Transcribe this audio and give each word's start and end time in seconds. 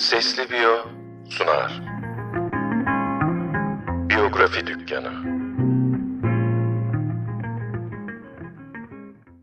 Sesli 0.00 0.50
Biyo 0.50 0.76
sunar. 1.30 1.82
Biyografi 4.08 4.66
Dükkanı 4.66 5.12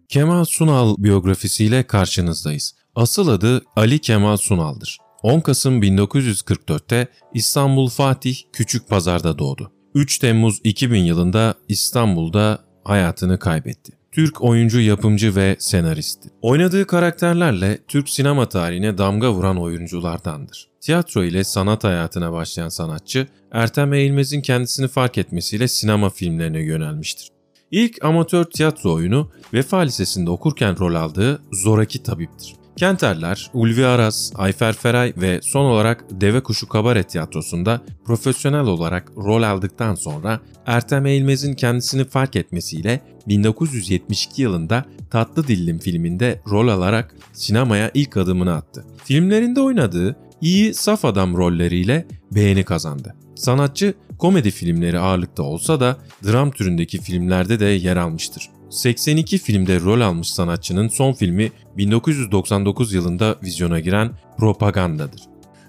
Kemal 0.10 0.46
Sunal 0.46 0.96
biyografisiyle 0.98 1.84
karşınızdayız. 1.84 2.76
Asıl 2.96 3.28
adı 3.28 3.62
Ali 3.76 4.00
Kemal 4.00 4.38
Sunal'dır. 4.38 4.98
10 5.24 5.40
Kasım 5.40 5.82
1944'te 5.82 7.08
İstanbul 7.34 7.90
Fatih 7.90 8.38
Küçük 8.54 8.90
Pazar'da 8.90 9.40
doğdu. 9.40 9.72
3 9.96 10.20
Temmuz 10.20 10.60
2000 10.64 11.04
yılında 11.04 11.56
İstanbul'da 11.68 12.60
hayatını 12.84 13.40
kaybetti. 13.40 13.97
Türk 14.18 14.42
oyuncu, 14.42 14.80
yapımcı 14.80 15.36
ve 15.36 15.56
senaristi. 15.60 16.30
Oynadığı 16.42 16.88
karakterlerle 16.88 17.78
Türk 17.88 18.10
sinema 18.10 18.50
tarihine 18.50 18.98
damga 18.98 19.32
vuran 19.32 19.62
oyunculardandır. 19.62 20.68
Tiyatro 20.82 21.24
ile 21.24 21.44
sanat 21.44 21.84
hayatına 21.84 22.34
başlayan 22.34 22.70
sanatçı, 22.70 23.28
Ertem 23.52 23.94
Eğilmez'in 23.94 24.42
kendisini 24.42 24.88
fark 24.88 25.18
etmesiyle 25.18 25.68
sinema 25.68 26.10
filmlerine 26.10 26.60
yönelmiştir. 26.60 27.30
İlk 27.72 28.06
amatör 28.06 28.44
tiyatro 28.44 28.94
oyunu 28.94 29.32
Vefa 29.54 29.78
Lisesi'nde 29.78 30.30
okurken 30.30 30.80
rol 30.80 30.96
aldığı 30.96 31.42
Zoraki 31.52 32.04
Tabip'tir. 32.04 32.56
Kenterler, 32.78 33.50
Ulvi 33.54 33.86
Aras, 33.86 34.32
Ayfer 34.36 34.74
Feray 34.74 35.14
ve 35.18 35.40
son 35.44 35.66
olarak 35.66 36.06
Deve 36.12 36.44
Kuşu 36.44 36.68
Kabaret 36.70 37.10
Tiyatrosu'nda 37.10 37.82
profesyonel 38.06 38.66
olarak 38.66 39.12
rol 39.18 39.44
aldıktan 39.44 39.96
sonra 39.96 40.40
Ertem 40.66 41.06
Eğilmez'in 41.06 41.54
kendisini 41.54 42.06
fark 42.06 42.36
etmesiyle 42.36 43.02
1972 43.28 44.42
yılında 44.42 44.86
Tatlı 45.12 45.48
Dillim 45.48 45.80
filminde 45.80 46.42
rol 46.50 46.68
alarak 46.68 47.16
sinemaya 47.34 47.92
ilk 47.94 48.18
adımını 48.18 48.56
attı. 48.56 48.86
Filmlerinde 49.04 49.62
oynadığı 49.62 50.16
iyi 50.42 50.74
saf 50.74 51.06
adam 51.06 51.38
rolleriyle 51.38 52.08
beğeni 52.32 52.64
kazandı. 52.64 53.16
Sanatçı 53.36 53.94
komedi 54.18 54.52
filmleri 54.52 55.00
ağırlıkta 55.00 55.44
olsa 55.44 55.80
da 55.80 55.98
dram 56.24 56.52
türündeki 56.52 57.02
filmlerde 57.02 57.60
de 57.60 57.66
yer 57.66 57.98
almıştır. 57.98 58.50
82 58.70 59.38
filmde 59.38 59.80
rol 59.80 60.02
almış 60.02 60.30
sanatçının 60.30 60.88
son 60.88 61.14
filmi 61.14 61.52
1999 61.78 62.94
yılında 62.94 63.36
vizyona 63.44 63.80
giren 63.80 64.12
Propaganda'dır. 64.38 65.22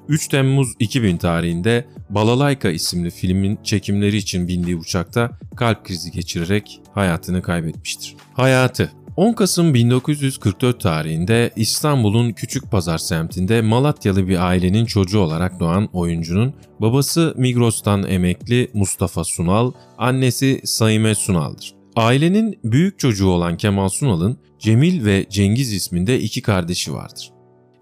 3 0.09 0.29
Temmuz 0.29 0.69
2000 0.79 1.17
tarihinde 1.17 1.85
Balalayka 2.11 2.71
isimli 2.71 3.11
filmin 3.11 3.59
çekimleri 3.65 4.17
için 4.17 4.49
bindiği 4.49 4.77
uçakta 4.77 5.31
kalp 5.57 5.85
krizi 5.85 6.11
geçirerek 6.11 6.81
hayatını 6.95 7.43
kaybetmiştir. 7.43 8.17
Hayatı 8.35 8.93
10 9.17 9.33
Kasım 9.33 9.75
1944 9.75 10.81
tarihinde 10.81 11.51
İstanbul'un 11.57 12.33
Küçük 12.33 12.71
Pazar 12.71 12.99
semtinde 12.99 13.63
Malatyalı 13.63 14.29
bir 14.29 14.47
ailenin 14.47 14.85
çocuğu 14.85 15.19
olarak 15.19 15.61
doğan 15.61 15.89
oyuncunun 15.93 16.55
babası 16.81 17.35
Migros'tan 17.37 18.07
emekli 18.09 18.71
Mustafa 18.75 19.25
Sunal, 19.25 19.73
annesi 19.99 20.61
Saime 20.65 21.15
Sunal'dır. 21.15 21.78
Ailenin 21.99 22.61
büyük 22.65 22.99
çocuğu 22.99 23.29
olan 23.29 23.57
Kemal 23.57 23.89
Sunal'ın 23.89 24.39
Cemil 24.59 25.05
ve 25.05 25.27
Cengiz 25.31 25.73
isminde 25.73 26.21
iki 26.21 26.43
kardeşi 26.43 26.95
vardır. 26.95 27.31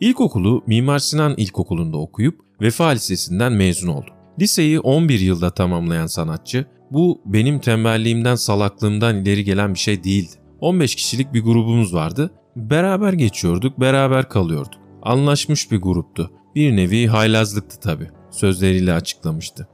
İlkokulu 0.00 0.64
Mimar 0.67 0.98
Sinan 0.98 1.34
İlkokulu'nda 1.36 1.97
okuyup 1.97 2.41
Vefa 2.61 2.89
Lisesi'nden 2.89 3.53
mezun 3.53 3.89
oldu. 3.89 4.11
Liseyi 4.41 4.81
11 4.81 5.20
yılda 5.20 5.50
tamamlayan 5.50 6.06
sanatçı, 6.06 6.67
bu 6.91 7.20
benim 7.27 7.59
tembelliğimden 7.59 8.34
salaklığımdan 8.34 9.17
ileri 9.17 9.44
gelen 9.44 9.75
bir 9.75 9.78
şey 9.78 10.05
değildi. 10.05 10.34
15 10.61 10.94
kişilik 10.94 11.34
bir 11.34 11.42
grubumuz 11.42 11.94
vardı. 11.94 12.31
Beraber 12.56 13.12
geçiyorduk, 13.12 13.81
beraber 13.81 14.28
kalıyorduk. 14.28 14.81
Anlaşmış 15.03 15.70
bir 15.70 15.81
gruptu. 15.81 16.31
Bir 16.55 16.77
nevi 16.77 17.06
haylazlıktı 17.06 17.81
tabii. 17.81 18.09
Sözleriyle 18.31 18.92
açıklamıştı. 18.92 19.69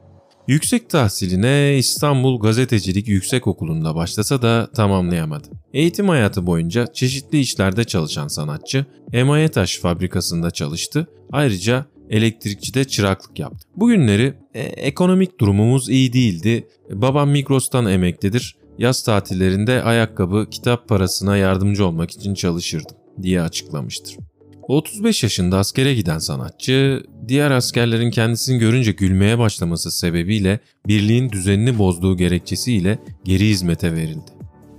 Yüksek 0.48 0.90
tahsiline 0.90 1.76
İstanbul 1.78 2.40
Gazetecilik 2.40 3.08
Yüksekokulu'nda 3.08 3.94
başlasa 3.94 4.42
da 4.42 4.70
tamamlayamadı. 4.72 5.48
Eğitim 5.74 6.08
hayatı 6.08 6.46
boyunca 6.46 6.86
çeşitli 6.86 7.40
işlerde 7.40 7.84
çalışan 7.84 8.28
sanatçı 8.28 8.86
emaye 9.12 9.48
taş 9.48 9.78
fabrikasında 9.78 10.50
çalıştı. 10.50 11.06
Ayrıca 11.32 11.86
elektrikçide 12.10 12.84
çıraklık 12.84 13.38
yaptı. 13.38 13.68
Bugünleri 13.76 14.34
e, 14.54 14.60
ekonomik 14.60 15.40
durumumuz 15.40 15.88
iyi 15.88 16.12
değildi. 16.12 16.68
Babam 16.90 17.30
Migros'tan 17.30 17.86
emeklidir. 17.86 18.56
Yaz 18.78 19.02
tatillerinde 19.02 19.82
ayakkabı, 19.82 20.46
kitap 20.50 20.88
parasına 20.88 21.36
yardımcı 21.36 21.86
olmak 21.86 22.10
için 22.10 22.34
çalışırdım 22.34 22.96
diye 23.22 23.42
açıklamıştır. 23.42 24.16
35 24.68 25.22
yaşında 25.22 25.58
askere 25.58 25.94
giden 25.94 26.18
sanatçı, 26.18 27.02
diğer 27.28 27.50
askerlerin 27.50 28.10
kendisini 28.10 28.58
görünce 28.58 28.92
gülmeye 28.92 29.38
başlaması 29.38 29.90
sebebiyle 29.90 30.60
birliğin 30.86 31.30
düzenini 31.30 31.78
bozduğu 31.78 32.16
gerekçesiyle 32.16 32.98
geri 33.24 33.48
hizmete 33.48 33.92
verildi. 33.92 34.30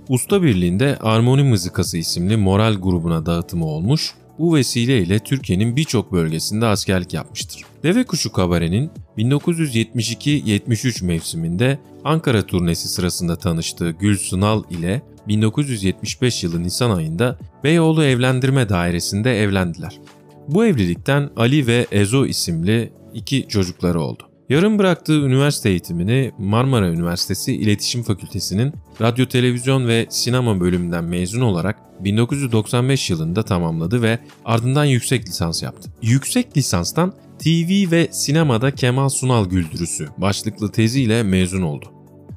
Usta 0.08 0.42
Birliği'nde 0.42 0.98
Armoni 1.00 1.42
Mızıkası 1.42 1.98
isimli 1.98 2.36
moral 2.36 2.74
grubuna 2.74 3.26
dağıtımı 3.26 3.66
olmuş, 3.66 4.14
bu 4.38 4.54
vesileyle 4.54 5.18
Türkiye'nin 5.18 5.76
birçok 5.76 6.12
bölgesinde 6.12 6.66
askerlik 6.66 7.14
yapmıştır. 7.14 7.62
Deve 7.82 8.04
Kuşu 8.04 8.32
Kabare'nin 8.32 8.90
1972-73 9.18 11.04
mevsiminde 11.04 11.78
Ankara 12.04 12.42
turnesi 12.46 12.88
sırasında 12.88 13.36
tanıştığı 13.36 13.90
Gül 13.90 14.16
Sunal 14.16 14.62
ile 14.70 15.02
1975 15.28 16.44
yılı 16.44 16.62
Nisan 16.62 16.90
ayında 16.90 17.38
Beyoğlu 17.64 18.04
Evlendirme 18.04 18.68
Dairesi'nde 18.68 19.42
evlendiler. 19.42 20.00
Bu 20.48 20.64
evlilikten 20.64 21.30
Ali 21.36 21.66
ve 21.66 21.86
Ezo 21.92 22.26
isimli 22.26 22.92
iki 23.14 23.48
çocukları 23.48 24.00
oldu. 24.00 24.22
Yarım 24.48 24.78
bıraktığı 24.78 25.20
üniversite 25.20 25.70
eğitimini 25.70 26.32
Marmara 26.38 26.88
Üniversitesi 26.88 27.54
İletişim 27.54 28.02
Fakültesi'nin 28.02 28.72
radyo, 29.00 29.26
televizyon 29.26 29.88
ve 29.88 30.06
sinema 30.10 30.60
bölümünden 30.60 31.04
mezun 31.04 31.40
olarak 31.40 31.76
1995 32.04 33.10
yılında 33.10 33.42
tamamladı 33.42 34.02
ve 34.02 34.18
ardından 34.44 34.84
yüksek 34.84 35.26
lisans 35.26 35.62
yaptı. 35.62 35.90
Yüksek 36.02 36.56
lisanstan 36.56 37.12
TV 37.38 37.90
ve 37.90 38.08
sinemada 38.10 38.70
Kemal 38.70 39.08
Sunal 39.08 39.46
güldürüsü 39.46 40.08
başlıklı 40.18 40.72
teziyle 40.72 41.22
mezun 41.22 41.62
oldu. 41.62 41.93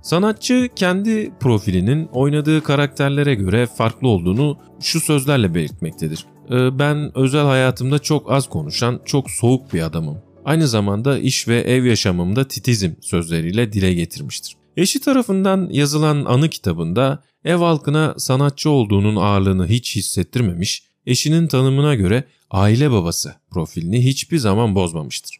Sanatçı 0.07 0.69
kendi 0.75 1.31
profilinin 1.40 2.09
oynadığı 2.13 2.63
karakterlere 2.63 3.35
göre 3.35 3.68
farklı 3.68 4.07
olduğunu 4.07 4.57
şu 4.81 5.00
sözlerle 5.00 5.56
belirtmektedir. 5.56 6.25
Ee, 6.51 6.79
ben 6.79 7.18
özel 7.18 7.45
hayatımda 7.45 8.00
çok 8.00 8.31
az 8.31 8.50
konuşan, 8.50 9.00
çok 9.06 9.31
soğuk 9.31 9.73
bir 9.73 9.81
adamım. 9.81 10.17
Aynı 10.46 10.67
zamanda 10.67 11.19
iş 11.19 11.47
ve 11.47 11.62
ev 11.62 11.84
yaşamımda 11.85 12.47
titizim 12.47 12.96
sözleriyle 13.01 13.73
dile 13.73 13.94
getirmiştir. 13.94 14.56
Eşi 14.78 15.01
tarafından 15.01 15.69
yazılan 15.72 16.25
anı 16.25 16.50
kitabında 16.50 17.23
ev 17.46 17.57
halkına 17.57 18.16
sanatçı 18.17 18.69
olduğunun 18.69 19.16
ağırlığını 19.16 19.67
hiç 19.67 19.96
hissettirmemiş, 19.96 20.84
eşinin 21.06 21.47
tanımına 21.47 21.96
göre 21.96 22.23
aile 22.51 22.91
babası 22.91 23.35
profilini 23.51 24.06
hiçbir 24.06 24.38
zaman 24.38 24.75
bozmamıştır. 24.75 25.38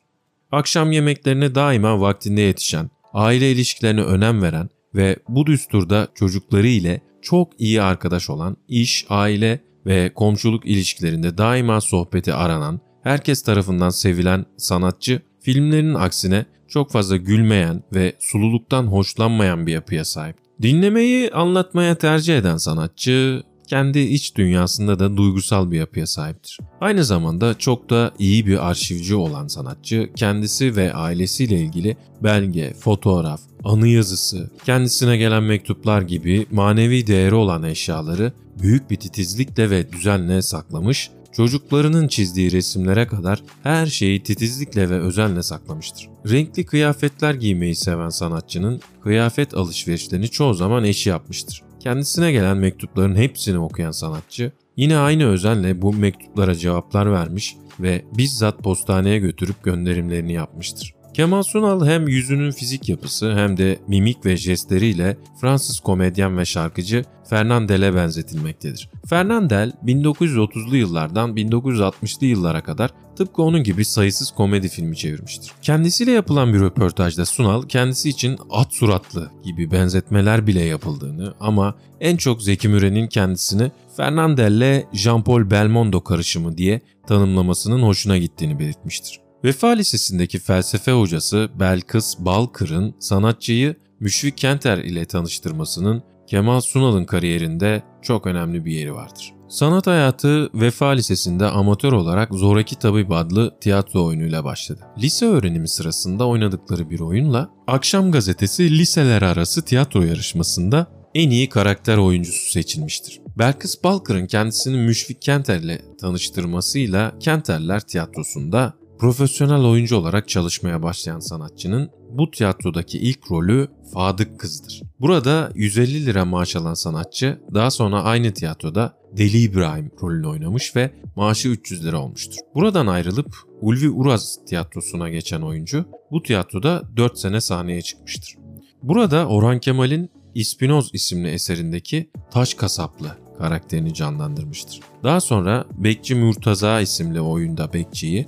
Akşam 0.52 0.92
yemeklerine 0.92 1.56
daima 1.56 2.02
vaktinde 2.02 2.42
yetişen, 2.42 2.90
aile 3.14 3.52
ilişkilerine 3.52 4.02
önem 4.02 4.42
veren 4.42 4.70
ve 4.96 5.16
bu 5.28 5.48
düsturda 5.48 6.08
çocukları 6.16 6.68
ile 6.68 7.02
çok 7.22 7.62
iyi 7.62 7.82
arkadaş 7.82 8.30
olan, 8.30 8.58
iş, 8.68 9.06
aile 9.10 9.60
ve 9.86 10.12
komşuluk 10.16 10.66
ilişkilerinde 10.66 11.38
daima 11.38 11.82
sohbeti 11.82 12.34
aranan, 12.34 12.80
herkes 13.04 13.42
tarafından 13.42 13.90
sevilen 13.90 14.46
sanatçı, 14.58 15.22
filmlerinin 15.40 15.94
aksine 15.94 16.46
çok 16.68 16.92
fazla 16.92 17.18
gülmeyen 17.18 17.84
ve 17.94 18.14
sululuktan 18.20 18.84
hoşlanmayan 18.84 19.68
bir 19.68 19.74
yapıya 19.74 20.06
sahip. 20.06 20.36
Dinlemeyi 20.62 21.32
anlatmaya 21.32 21.96
tercih 21.96 22.38
eden 22.38 22.58
sanatçı, 22.58 23.44
kendi 23.68 24.00
iç 24.00 24.36
dünyasında 24.36 25.00
da 25.00 25.18
duygusal 25.18 25.72
bir 25.72 25.78
yapıya 25.78 26.08
sahiptir. 26.08 26.58
Aynı 26.82 27.04
zamanda 27.04 27.58
çok 27.58 27.90
da 27.90 28.12
iyi 28.20 28.48
bir 28.48 28.70
arşivci 28.70 29.16
olan 29.16 29.48
sanatçı 29.48 30.10
kendisi 30.16 30.76
ve 30.76 30.94
ailesiyle 30.94 31.60
ilgili 31.62 31.98
belge, 32.24 32.74
fotoğraf, 32.74 33.42
anı 33.64 33.88
yazısı, 33.88 34.52
kendisine 34.66 35.18
gelen 35.18 35.44
mektuplar 35.44 36.02
gibi 36.02 36.46
manevi 36.52 37.08
değeri 37.08 37.36
olan 37.36 37.64
eşyaları 37.64 38.34
büyük 38.62 38.90
bir 38.90 38.96
titizlikle 38.96 39.70
ve 39.70 39.92
düzenle 39.92 40.42
saklamış, 40.42 41.12
çocuklarının 41.38 42.08
çizdiği 42.08 42.52
resimlere 42.52 43.08
kadar 43.08 43.44
her 43.64 43.86
şeyi 43.86 44.24
titizlikle 44.24 44.90
ve 44.90 45.00
özenle 45.00 45.44
saklamıştır. 45.44 46.10
Renkli 46.30 46.66
kıyafetler 46.66 47.34
giymeyi 47.34 47.76
seven 47.76 48.10
sanatçının 48.10 48.82
kıyafet 49.04 49.54
alışverişlerini 49.54 50.30
çoğu 50.30 50.54
zaman 50.54 50.84
eşi 50.84 51.10
yapmıştır. 51.10 51.67
Kendisine 51.80 52.32
gelen 52.32 52.58
mektupların 52.58 53.16
hepsini 53.16 53.60
okuyan 53.60 53.92
sanatçı 53.92 54.52
yine 54.78 54.98
aynı 54.98 55.26
özenle 55.26 55.82
bu 55.82 55.94
mektuplara 55.94 56.56
cevaplar 56.56 57.12
vermiş 57.12 57.56
ve 57.80 58.06
bizzat 58.18 58.60
postaneye 58.60 59.20
götürüp 59.20 59.64
gönderimlerini 59.64 60.34
yapmıştır. 60.34 60.97
Kemal 61.18 61.44
Sunal 61.44 61.86
hem 61.86 62.08
yüzünün 62.08 62.52
fizik 62.52 62.90
yapısı 62.90 63.36
hem 63.36 63.58
de 63.58 63.80
mimik 63.88 64.26
ve 64.26 64.38
jestleriyle 64.38 65.18
Fransız 65.42 65.80
komedyen 65.80 66.38
ve 66.38 66.46
şarkıcı 66.46 67.06
Fernandel'e 67.30 67.96
benzetilmektedir. 67.96 68.90
Fernandel 69.10 69.72
1930'lu 69.86 70.76
yıllardan 70.76 71.36
1960'lı 71.36 72.26
yıllara 72.26 72.64
kadar 72.64 72.92
tıpkı 73.16 73.42
onun 73.42 73.64
gibi 73.64 73.86
sayısız 73.86 74.32
komedi 74.32 74.70
filmi 74.70 74.98
çevirmiştir. 74.98 75.52
Kendisiyle 75.62 76.12
yapılan 76.12 76.54
bir 76.54 76.60
röportajda 76.60 77.26
Sunal 77.26 77.64
kendisi 77.64 78.10
için 78.10 78.38
at 78.50 78.74
suratlı 78.74 79.32
gibi 79.44 79.72
benzetmeler 79.72 80.48
bile 80.48 80.64
yapıldığını 80.64 81.34
ama 81.40 81.76
en 82.00 82.18
çok 82.18 82.42
Zeki 82.42 82.68
Müren'in 82.68 83.08
kendisini 83.08 83.72
Fernandel'le 83.96 84.84
Jean-Paul 84.94 85.52
Belmondo 85.52 86.04
karışımı 86.04 86.58
diye 86.58 86.82
tanımlamasının 87.08 87.82
hoşuna 87.82 88.18
gittiğini 88.18 88.60
belirtmiştir. 88.60 89.27
Vefa 89.44 89.68
Lisesi'ndeki 89.68 90.40
felsefe 90.40 90.92
hocası 90.92 91.50
Belkıs 91.60 92.16
Balkır'ın 92.20 92.96
sanatçıyı 93.00 93.76
Müşfik 94.00 94.38
Kenter 94.38 94.78
ile 94.78 95.06
tanıştırmasının 95.06 96.04
Kemal 96.28 96.62
Sunal'ın 96.62 97.06
kariyerinde 97.06 97.84
çok 98.02 98.28
önemli 98.28 98.66
bir 98.66 98.72
yeri 98.72 98.94
vardır. 98.94 99.34
Sanat 99.50 99.88
hayatı 99.88 100.50
Vefa 100.54 100.88
Lisesi'nde 100.90 101.46
amatör 101.46 101.94
olarak 101.94 102.34
Zoraki 102.34 102.80
Tabip 102.80 103.12
adlı 103.12 103.56
tiyatro 103.62 104.06
oyunuyla 104.06 104.44
başladı. 104.44 104.82
Lise 104.98 105.26
öğrenimi 105.26 105.70
sırasında 105.70 106.28
oynadıkları 106.28 106.90
bir 106.90 107.00
oyunla 107.00 107.50
Akşam 107.68 108.12
Gazetesi 108.12 108.78
liseler 108.78 109.22
arası 109.22 109.66
tiyatro 109.66 110.04
yarışmasında 110.04 110.88
en 111.16 111.30
iyi 111.30 111.50
karakter 111.50 111.98
oyuncusu 111.98 112.52
seçilmiştir. 112.52 113.22
Belkıs 113.38 113.84
Balkır'ın 113.84 114.28
kendisini 114.28 114.78
Müşfik 114.78 115.22
Kenter'le 115.22 115.80
tanıştırmasıyla 116.02 117.20
Kenterler 117.20 117.80
Tiyatrosu'nda 117.80 118.74
Profesyonel 119.00 119.64
oyuncu 119.64 119.98
olarak 119.98 120.30
çalışmaya 120.30 120.84
başlayan 120.84 121.20
sanatçının 121.20 121.90
bu 122.12 122.32
tiyatrodaki 122.32 123.00
ilk 123.00 123.32
rolü 123.32 123.68
Fadık 123.94 124.40
Kız'dır. 124.40 124.82
Burada 125.00 125.52
150 125.56 126.06
lira 126.06 126.26
maaş 126.26 126.56
alan 126.56 126.74
sanatçı 126.74 127.40
daha 127.54 127.72
sonra 127.72 128.04
aynı 128.04 128.34
tiyatroda 128.34 128.98
Deli 129.18 129.42
İbrahim 129.42 129.92
rolünü 130.02 130.28
oynamış 130.28 130.76
ve 130.76 130.92
maaşı 131.16 131.50
300 131.50 131.86
lira 131.86 132.02
olmuştur. 132.02 132.38
Buradan 132.56 132.88
ayrılıp 132.88 133.36
Ulvi 133.62 133.90
Uraz 133.90 134.38
tiyatrosuna 134.48 135.10
geçen 135.10 135.42
oyuncu 135.42 135.86
bu 136.12 136.24
tiyatroda 136.24 136.84
4 136.98 137.20
sene 137.20 137.42
sahneye 137.42 137.82
çıkmıştır. 137.82 138.36
Burada 138.84 139.28
Orhan 139.28 139.60
Kemal'in 139.60 140.10
İspinoz 140.36 140.90
isimli 140.94 141.30
eserindeki 141.30 142.10
Taş 142.32 142.54
Kasaplı 142.54 143.18
karakterini 143.38 143.94
canlandırmıştır. 143.94 144.80
Daha 145.04 145.22
sonra 145.22 145.66
Bekçi 145.78 146.16
Murtaza 146.16 146.82
isimli 146.82 147.22
oyunda 147.22 147.74
Bekçi'yi, 147.74 148.28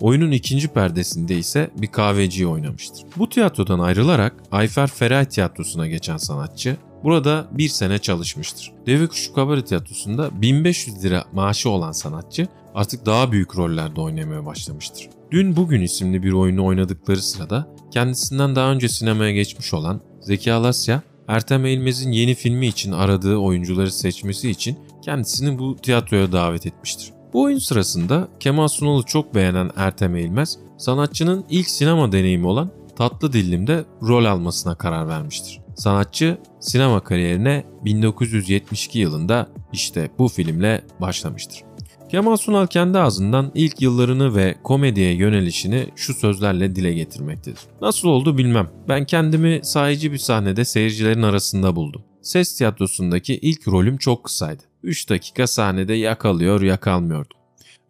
Oyunun 0.00 0.30
ikinci 0.30 0.68
perdesinde 0.68 1.38
ise 1.38 1.70
bir 1.76 1.86
kahveciyi 1.86 2.46
oynamıştır. 2.46 3.04
Bu 3.16 3.28
tiyatrodan 3.28 3.78
ayrılarak 3.78 4.34
Ayfer 4.52 4.86
Feray 4.86 5.28
Tiyatrosu'na 5.28 5.86
geçen 5.86 6.16
sanatçı 6.16 6.76
burada 7.04 7.46
bir 7.52 7.68
sene 7.68 7.98
çalışmıştır. 7.98 8.72
Deve 8.86 9.06
Kuşu 9.06 9.34
Kabare 9.34 9.64
Tiyatrosu'nda 9.64 10.42
1500 10.42 11.04
lira 11.04 11.24
maaşı 11.32 11.70
olan 11.70 11.92
sanatçı 11.92 12.46
artık 12.74 13.06
daha 13.06 13.32
büyük 13.32 13.56
rollerde 13.56 14.00
oynamaya 14.00 14.46
başlamıştır. 14.46 15.08
Dün 15.30 15.56
Bugün 15.56 15.82
isimli 15.82 16.22
bir 16.22 16.32
oyunu 16.32 16.64
oynadıkları 16.64 17.22
sırada 17.22 17.68
kendisinden 17.90 18.56
daha 18.56 18.72
önce 18.72 18.88
sinemaya 18.88 19.32
geçmiş 19.32 19.74
olan 19.74 20.00
Zeki 20.20 20.52
Alasya, 20.52 21.02
Ertem 21.28 21.66
Eğilmez'in 21.66 22.12
yeni 22.12 22.34
filmi 22.34 22.66
için 22.66 22.92
aradığı 22.92 23.36
oyuncuları 23.36 23.92
seçmesi 23.92 24.50
için 24.50 24.78
kendisini 25.04 25.58
bu 25.58 25.76
tiyatroya 25.76 26.32
davet 26.32 26.66
etmiştir. 26.66 27.15
Bu 27.36 27.42
oyun 27.42 27.58
sırasında 27.58 28.28
Kemal 28.40 28.68
Sunal'ı 28.68 29.02
çok 29.02 29.34
beğenen 29.34 29.70
Ertem 29.76 30.16
Eğilmez, 30.16 30.58
sanatçının 30.78 31.44
ilk 31.50 31.70
sinema 31.70 32.12
deneyimi 32.12 32.46
olan 32.46 32.70
Tatlı 32.98 33.32
Dillim'de 33.32 33.84
rol 34.02 34.24
almasına 34.24 34.74
karar 34.74 35.08
vermiştir. 35.08 35.60
Sanatçı 35.74 36.38
sinema 36.60 37.00
kariyerine 37.00 37.64
1972 37.84 38.98
yılında 38.98 39.48
işte 39.72 40.10
bu 40.18 40.28
filmle 40.28 40.82
başlamıştır. 41.00 41.62
Kemal 42.08 42.36
Sunal 42.36 42.66
kendi 42.66 42.98
ağzından 42.98 43.52
ilk 43.54 43.82
yıllarını 43.82 44.34
ve 44.34 44.54
komediye 44.62 45.14
yönelişini 45.14 45.86
şu 45.96 46.14
sözlerle 46.14 46.76
dile 46.76 46.92
getirmektedir. 46.92 47.60
Nasıl 47.80 48.08
oldu 48.08 48.38
bilmem. 48.38 48.70
Ben 48.88 49.04
kendimi 49.04 49.60
sahici 49.62 50.12
bir 50.12 50.18
sahnede 50.18 50.64
seyircilerin 50.64 51.22
arasında 51.22 51.76
buldum. 51.76 52.02
Ses 52.22 52.58
tiyatrosundaki 52.58 53.34
ilk 53.34 53.68
rolüm 53.68 53.96
çok 53.96 54.24
kısaydı. 54.24 54.62
3 54.86 55.10
dakika 55.10 55.46
sahnede 55.46 55.94
yakalıyor 55.94 56.60
yakalmıyordum. 56.62 57.38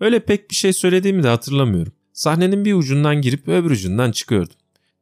Öyle 0.00 0.20
pek 0.20 0.50
bir 0.50 0.54
şey 0.54 0.72
söylediğimi 0.72 1.22
de 1.22 1.28
hatırlamıyorum. 1.28 1.92
Sahnenin 2.12 2.64
bir 2.64 2.74
ucundan 2.74 3.20
girip 3.20 3.48
öbür 3.48 3.70
ucundan 3.70 4.10
çıkıyordum. 4.10 4.54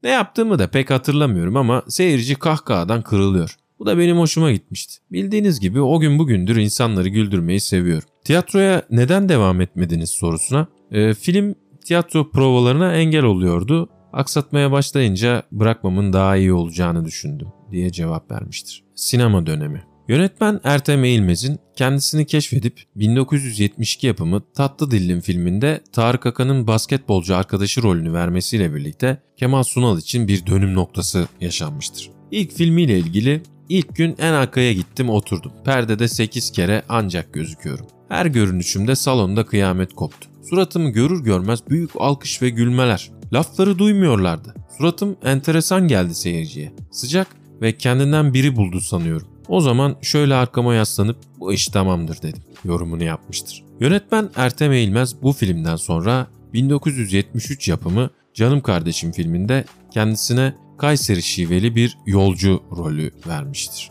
Ne 0.02 0.11
yaptığımı 0.11 0.58
da 0.58 0.67
pek 0.70 0.91
hatırlamıyorum 0.91 1.56
ama 1.56 1.82
seyirci 1.88 2.35
kahkahadan 2.35 3.02
kırılıyor. 3.02 3.56
Bu 3.79 3.87
da 3.87 3.99
benim 3.99 4.19
hoşuma 4.19 4.52
gitmişti. 4.52 4.94
Bildiğiniz 5.12 5.61
gibi 5.61 5.81
o 5.81 6.00
gün 6.00 6.19
bugündür 6.19 6.56
insanları 6.56 7.08
güldürmeyi 7.08 7.61
seviyorum. 7.61 8.08
Tiyatroya 8.25 8.82
neden 8.91 9.29
devam 9.29 9.61
etmediniz 9.61 10.11
sorusuna 10.11 10.67
e, 10.91 11.14
film 11.14 11.55
tiyatro 11.85 12.31
provalarına 12.31 12.94
engel 12.94 13.25
oluyordu. 13.25 13.88
Aksatmaya 14.12 14.73
başlayınca 14.73 15.43
bırakmamın 15.52 16.12
daha 16.12 16.37
iyi 16.37 16.52
olacağını 16.52 17.05
düşündüm 17.05 17.49
diye 17.70 17.93
cevap 17.93 18.31
vermiştir. 18.31 18.85
Sinema 18.94 19.46
dönemi 19.46 19.94
Yönetmen 20.09 20.61
Ertem 20.65 21.05
Eğilmez'in 21.05 21.59
kendisini 21.77 22.27
keşfedip 22.27 22.83
1972 22.97 24.06
yapımı 24.06 24.43
Tatlı 24.55 24.91
Dillim 24.91 25.21
filminde 25.21 25.81
Tarık 25.93 26.27
Akan'ın 26.27 26.67
basketbolcu 26.67 27.37
arkadaşı 27.37 27.83
rolünü 27.83 28.12
vermesiyle 28.12 28.75
birlikte 28.75 29.23
Kemal 29.37 29.62
Sunal 29.62 29.99
için 29.99 30.29
bir 30.29 30.47
dönüm 30.47 30.75
noktası 30.75 31.29
yaşanmıştır. 31.41 32.11
İlk 32.31 32.53
filmiyle 32.53 32.99
ilgili 32.99 33.43
ilk 33.69 33.97
gün 33.97 34.17
en 34.19 34.33
arkaya 34.33 34.73
gittim 34.73 35.11
oturdum. 35.11 35.53
Perdede 35.65 36.09
8 36.09 36.53
kere 36.53 36.83
ancak 36.89 37.35
gözüküyorum. 37.35 37.87
Her 38.09 38.27
görünüşümde 38.27 38.97
salonda 38.97 39.47
kıyamet 39.47 39.95
koptu. 39.95 40.29
Suratımı 40.51 40.91
görür 40.91 41.25
görmez 41.25 41.61
büyük 41.69 41.91
alkış 41.99 42.43
ve 42.43 42.51
gülmeler. 42.51 43.11
Lafları 43.33 43.79
duymuyorlardı. 43.79 44.55
Suratım 44.79 45.17
enteresan 45.25 45.89
geldi 45.89 46.15
seyirciye. 46.15 46.73
Sıcak 46.91 47.27
ve 47.61 47.77
kendinden 47.77 48.35
biri 48.35 48.56
buldu 48.56 48.81
sanıyorum. 48.81 49.34
O 49.49 49.61
zaman 49.61 49.96
şöyle 50.02 50.35
arkama 50.35 50.75
yaslanıp 50.75 51.17
bu 51.41 51.52
iş 51.52 51.67
tamamdır 51.67 52.23
dedim 52.23 52.43
yorumunu 52.64 53.05
yapmıştır. 53.05 53.64
Yönetmen 53.81 54.31
Ertem 54.37 54.73
Eğilmez 54.73 55.23
bu 55.23 55.32
filmden 55.32 55.76
sonra 55.76 56.26
1973 56.52 57.69
yapımı 57.69 58.11
Canım 58.35 58.61
Kardeşim 58.61 59.12
filminde 59.12 59.64
kendisine 59.91 60.55
Kayseri 60.79 61.23
şiveli 61.23 61.76
bir 61.76 61.99
yolcu 62.06 62.62
rolü 62.76 63.11
vermiştir. 63.26 63.91